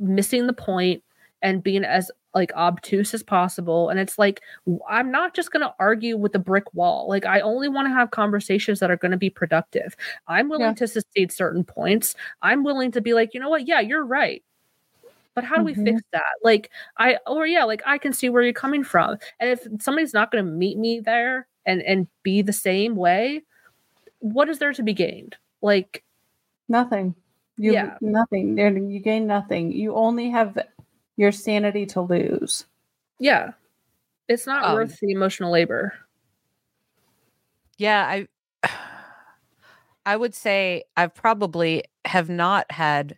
[0.00, 1.02] missing the point
[1.42, 3.88] and being as like obtuse as possible.
[3.88, 4.40] And it's like
[4.88, 7.08] i'm not just going to argue with a brick wall.
[7.08, 9.96] Like i only want to have conversations that are going to be productive.
[10.26, 10.72] I'm willing Yeah.
[10.74, 12.14] to secede certain points.
[12.42, 13.68] I'm willing to be like you know what?
[13.68, 14.42] Yeah you're right.
[15.34, 15.84] But how do we Mhm.
[15.84, 16.24] fix that?
[16.42, 19.16] Like i or yeah like i can see where you're coming from.
[19.40, 23.42] And if somebody's not going to meet me there and and be the same way
[24.18, 26.02] what is there to be gained like
[26.68, 27.14] Nothing.
[27.56, 27.96] You Yeah.
[28.02, 28.58] nothing.
[28.58, 29.72] You gain nothing.
[29.72, 30.58] You only have
[31.16, 32.66] your sanity to lose.
[33.20, 33.52] yeah
[34.28, 35.92] it's not Um, worth the emotional labor
[37.78, 38.04] Yeah,
[38.62, 38.68] I
[40.06, 43.16] I would say I've probably have not had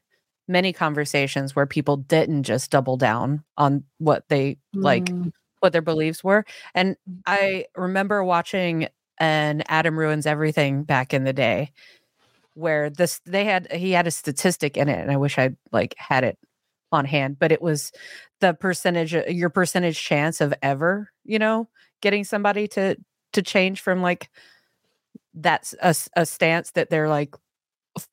[0.49, 5.33] many conversations where people didn't just double down on what they like Mm.
[5.61, 6.45] What their beliefs were.
[6.75, 6.97] And
[7.27, 8.89] I remember watching
[9.19, 11.73] an Adam Ruins Everything back in the day
[12.55, 15.95] where this they had he had a statistic in it and I wish I like
[15.99, 16.39] had it
[16.93, 17.93] on hand, but it was
[18.41, 21.69] the percentage your percentage chance of ever, you know,
[22.03, 22.97] getting somebody to
[23.35, 24.31] to change from like
[25.35, 27.35] that's a, a stance that they're like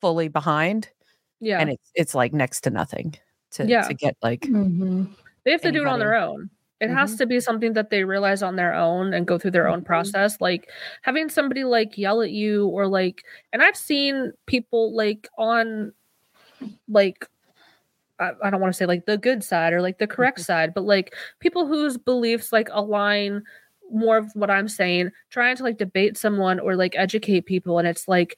[0.00, 0.88] fully behind
[1.40, 3.14] yeah and it's it's like next to nothing
[3.52, 3.82] to Yeah.
[3.82, 5.08] to get like Mhm.
[5.44, 6.50] they have to do it on their own
[6.80, 9.68] it has to be something that they realize on their own and go through their
[9.68, 9.86] own Mhm.
[9.86, 10.70] process like
[11.02, 13.22] having somebody like yell at you or like
[13.52, 15.92] and i've seen people like on
[16.88, 17.26] like
[18.20, 20.84] I, don't want to say like the good side or like the correct side but
[20.84, 23.42] like people whose beliefs like align
[23.92, 27.86] more of what i'm saying trying to like debate someone or like educate people and
[27.88, 28.36] it's like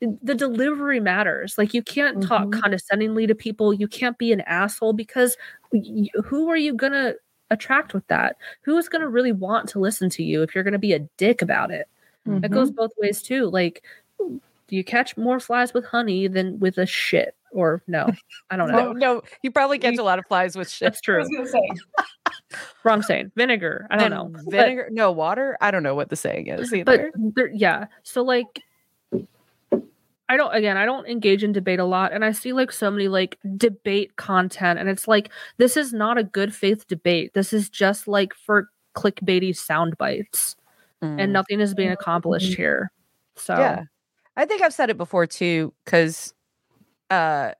[0.00, 2.60] the delivery matters like you can't talk Mhm.
[2.62, 5.36] condescendingly to people you can't be an asshole because
[5.72, 7.14] y- who are you gonna
[7.50, 8.36] attract with that.
[8.62, 11.70] Who's gonna really want to listen to you if you're gonna be a dick about
[11.70, 11.88] it?
[12.26, 12.76] It goes mm-hmm.
[12.76, 13.82] both ways too like
[14.18, 17.34] do you catch more flies with honey than with a shit?
[17.50, 18.12] Or no
[18.50, 18.92] i don't know.
[18.92, 20.86] No, you probably catch a lot of flies with shit.
[20.86, 21.68] that's i true was gonna say.
[22.84, 23.32] Wrong saying.
[23.36, 23.86] Vinegar.
[23.90, 24.40] I don't And know.
[24.44, 25.56] But- Vinegar, no water.
[25.62, 27.10] I don't know what the saying is either.
[27.14, 27.86] but there, yeah.
[28.02, 28.62] So like
[30.28, 32.90] i don't again i don't engage in debate a lot and i see like so
[32.90, 37.52] many like debate content and it's like this is not a good faith debate this
[37.52, 40.54] is just like for clickbaity sound bites
[41.00, 41.20] Mm.
[41.22, 42.90] and nothing is being accomplished here
[43.36, 43.82] so yeah,
[44.36, 46.34] I think I've said it before too, because,
[47.08, 47.52] uh,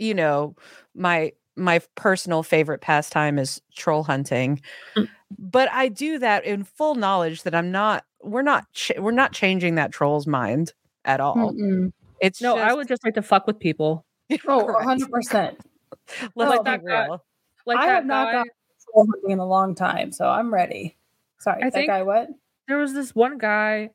[0.00, 0.56] you know,
[0.96, 4.60] my my personal favorite pastime is troll hunting,
[4.96, 5.08] Mm.
[5.38, 8.04] but I do that in full knowledge that I'm not.
[8.24, 8.64] We're not.
[8.72, 10.72] Ch- we're not changing that troll's mind
[11.04, 11.36] at all.
[11.36, 11.92] Mm-mm.
[12.20, 14.04] It's no i would just like to fuck with people
[14.46, 15.56] Oh, 100%.
[16.34, 17.24] Let's like be that guy- real.
[17.66, 18.44] like I that have not guy- gone
[18.92, 20.96] troll hunting in a long time, so I'm ready.
[21.38, 22.28] Sorry, I that think- guy what?
[22.68, 23.90] there was this one guy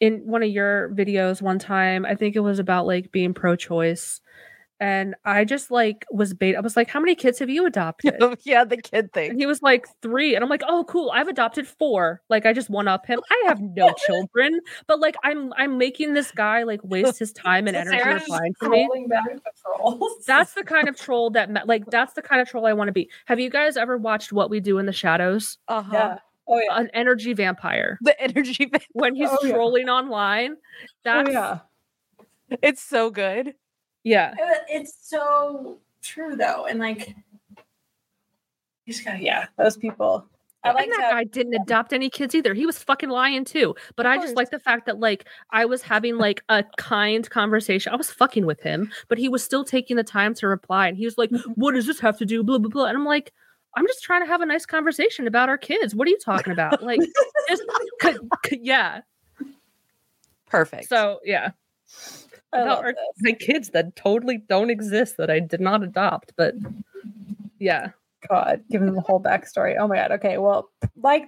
[0.00, 4.20] in one of your videos one time i think it was about like being pro-choice
[4.80, 8.14] and i just like was bait i was like how many kids have you adopted
[8.44, 9.38] yeah, the kid and thing.
[9.38, 12.70] he was like three and i'm like oh cool i've adopted four like i just
[12.70, 16.80] one up him i have no children but like i'm i'm making this guy like
[16.84, 20.62] waste his time and energy Sarah's replying to me trolling back the trolls that's the
[20.62, 23.10] kind of troll that ma- like that's the kind of troll i want to be
[23.26, 25.90] have you guys ever watched what we do in the shadows Uh-huh.
[25.92, 26.18] Yeah.
[26.50, 26.78] Oh yeah.
[26.80, 28.66] an energy vampire The energy.
[28.72, 29.52] va- when he's Oh, yeah.
[29.54, 31.58] trolling online Oh that's yeah.
[32.62, 33.54] It's so good.
[34.04, 34.34] Yeah
[34.68, 37.14] it's so true though and like
[38.86, 40.26] you just gotta yeah Those people.
[40.64, 42.52] I like that guy didn't adopt any kids either.
[42.52, 43.76] He was fucking lying too.
[43.96, 47.92] But I just like the fact that like I was having like a kind conversation.
[47.92, 50.88] I was fucking with him, but he was still taking the time to reply.
[50.88, 51.44] And he was like, Mhm.
[51.54, 52.86] "What does this have to do?" Blah blah blah.
[52.86, 53.32] And I'm like,
[53.76, 55.94] "I'm just trying to have a nice conversation about our kids.
[55.94, 57.00] What are you talking about?" Like,
[57.48, 57.62] just,
[58.50, 59.02] yeah.
[60.46, 60.88] Perfect.
[60.88, 61.50] So yeah,
[62.52, 66.32] about our, my kids that totally don't exist that I did not adopt.
[66.36, 66.54] But
[67.58, 67.90] yeah,
[68.28, 69.76] God, give them the whole backstory.
[69.78, 70.12] Oh my god.
[70.12, 70.70] Okay, well,
[71.02, 71.24] like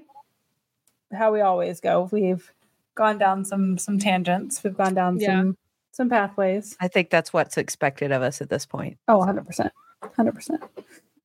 [1.13, 2.51] how we always go, we've
[2.97, 4.63] Gone down some some tangents.
[4.63, 5.29] we've gone down Yeah.
[5.29, 5.57] some
[5.93, 6.77] some pathways.
[6.81, 8.99] I think that's what's expected of us at this point.
[9.09, 9.73] Oh, 100 percent,
[10.17, 10.63] hundred percent.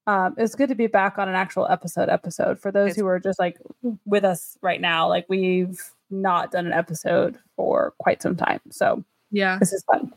[0.08, 2.08] Um, it's good to be back on an actual episode.
[2.08, 3.58] Episode for those It's- who are just like
[4.06, 5.10] with us right now.
[5.10, 5.82] Like we've
[6.12, 9.04] not done an episode for quite some time, so
[9.36, 10.12] yeah, this is fun.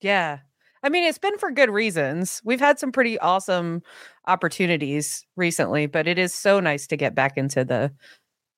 [0.00, 0.38] Yeah.
[0.82, 2.40] I mean, it's been for good reasons.
[2.44, 3.82] We've had some pretty awesome
[4.26, 7.92] opportunities recently, but it is so nice to get back into the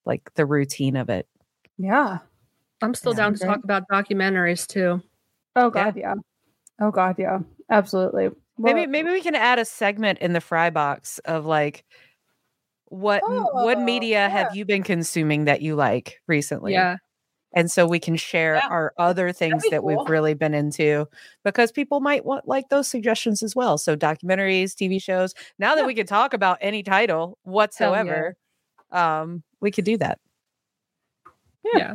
[0.05, 1.27] like the routine of it.
[1.78, 2.18] Yeah.
[2.82, 3.18] I'm still Yeah.
[3.18, 5.02] down to talk about documentaries too.
[5.56, 6.14] Oh God, yeah.
[6.81, 7.39] Oh God, yeah.
[7.70, 8.28] Absolutely.
[8.59, 11.85] maybe Well, maybe we can add a segment in the fry box of like
[12.86, 16.72] what m- what Oh, media have you been consuming that you like recently?
[16.74, 16.97] Yeah,
[17.52, 18.68] And so we can share Yeah.
[18.68, 19.97] our other things that cool.
[19.98, 21.09] we've really been into
[21.44, 23.77] because people might want like those suggestions as well.
[23.77, 25.35] So documentaries, TV shows.
[25.59, 25.86] Now that Yeah.
[25.89, 28.36] we can talk about any title whatsoever,
[28.93, 30.18] um, we could do that.
[31.64, 31.78] Yeah.
[31.78, 31.94] yeah.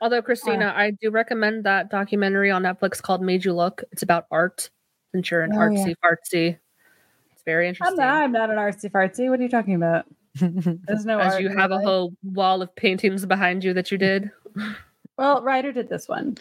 [0.00, 4.26] Although Christina, I do recommend that documentary on Netflix called "Made You Look." It's about
[4.30, 4.68] art,
[5.12, 5.84] since you're an Oh, yeah.
[5.86, 6.58] artsy fartsy.
[7.32, 7.96] It's very I'm interesting.
[7.96, 9.30] not, I'm not an artsy fartsy.
[9.30, 10.04] What are you talking about?
[10.34, 13.96] There's no As art you have a whole wall of paintings behind you that you
[13.96, 14.30] did.
[15.18, 16.36] Well, Ryder did this one.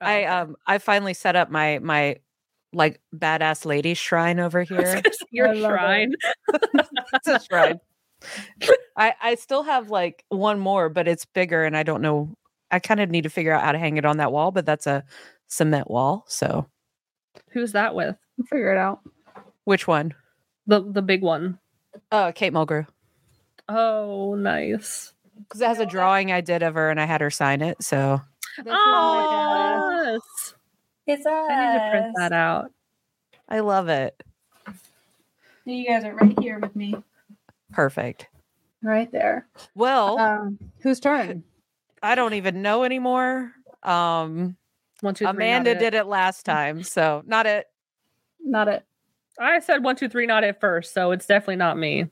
[0.00, 2.16] I um I finally set up my my
[2.72, 5.02] like badass lady shrine over here.
[5.30, 5.74] Your I love it.
[5.74, 6.12] shrine.
[7.14, 7.80] it's a shrine.
[8.96, 12.34] I I still have like one more, but it's bigger, and I don't know.
[12.70, 14.64] I kind of need to figure out how to hang it on that wall, but
[14.66, 15.04] that's a
[15.48, 16.24] cement wall.
[16.28, 16.66] So
[17.52, 18.16] Who's that with?
[18.36, 19.00] We'll figure it out.
[19.64, 20.14] which one?
[20.66, 21.58] The the big one.
[22.10, 22.86] Oh, Kate Mulgrew.
[23.68, 25.12] Oh, nice.
[25.42, 27.82] Because it has a drawing I did of her, and I had her sign it.
[27.82, 28.20] So
[28.66, 30.54] Oh, yes.
[31.06, 32.70] It's I need to print that out.
[33.48, 34.22] I love it.
[35.64, 36.94] You guys are right here with me.
[37.72, 38.26] Perfect.
[38.82, 39.46] Right there.
[39.74, 41.44] Well, Um, whose turn?
[42.02, 43.52] I don't even know anymore.
[43.84, 44.56] Um,
[45.00, 45.30] One, two, three.
[45.30, 47.66] Amanda not did it last time, so not it.
[48.44, 48.84] Not it.
[49.40, 52.06] I said one, two, three, not at first, so it's definitely not me.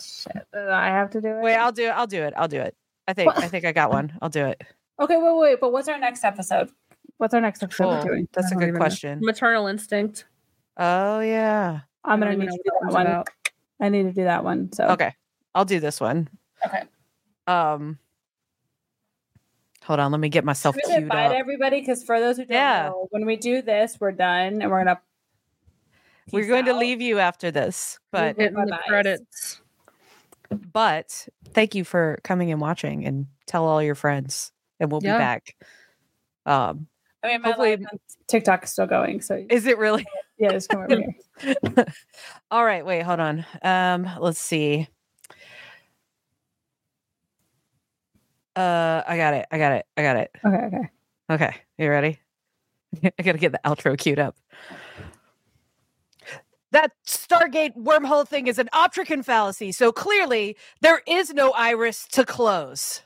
[0.00, 0.46] Shit.
[0.54, 1.42] I have to do it.
[1.42, 1.90] Wait, I'll do it.
[1.90, 2.34] I'll do it.
[2.36, 2.74] I'll do it.
[3.08, 3.32] I think.
[3.36, 4.12] I think I got one.
[4.22, 4.62] I'll do it.
[5.00, 6.70] Okay, wait, wait, but what's our next episode?
[7.18, 8.08] What's our next episode we're Cool.
[8.10, 8.28] doing?
[8.32, 8.80] That's a good even know.
[8.80, 9.18] question.
[9.22, 10.26] Maternal instinct.
[10.76, 11.80] Oh yeah.
[12.04, 13.06] I'm gonna need to do that that one.
[13.06, 13.28] about.
[13.80, 14.72] I need to do that one.
[14.72, 15.14] So Okay.
[15.54, 16.28] I'll do this one.
[16.66, 16.82] Okay.
[17.46, 17.98] Um.
[19.84, 20.12] Hold on.
[20.12, 21.32] Let me get myself Should we bye up.
[21.32, 22.88] to everybody because for those who don't Yeah.
[22.88, 25.00] know, when we do this, we're done and we're gonna.
[26.32, 28.84] We're peace going to leave you after this, but Hit Hitting the bye-byes.
[28.86, 29.59] credits.
[30.50, 35.14] But thank you for coming and watching, and tell all your friends, and we'll Yeah.
[35.16, 35.56] be back.
[36.46, 36.86] Um.
[37.22, 37.76] I mean, Hopefully-
[38.28, 40.06] TikTok is still going, so Is it really?
[40.38, 41.02] yeah, just come over
[41.42, 41.84] here.
[42.50, 43.44] All right, wait, hold on.
[43.62, 44.88] Um, let's see.
[48.56, 49.46] Uh, I got it.
[49.50, 49.86] I got it.
[49.96, 50.30] I got it.
[50.44, 50.88] Okay, okay.
[51.30, 52.18] Okay, you ready?
[53.18, 54.36] I gotta get the outro queued up.
[56.72, 62.24] That Stargate wormhole thing is an optrican fallacy, so clearly there is no iris to
[62.24, 63.02] close.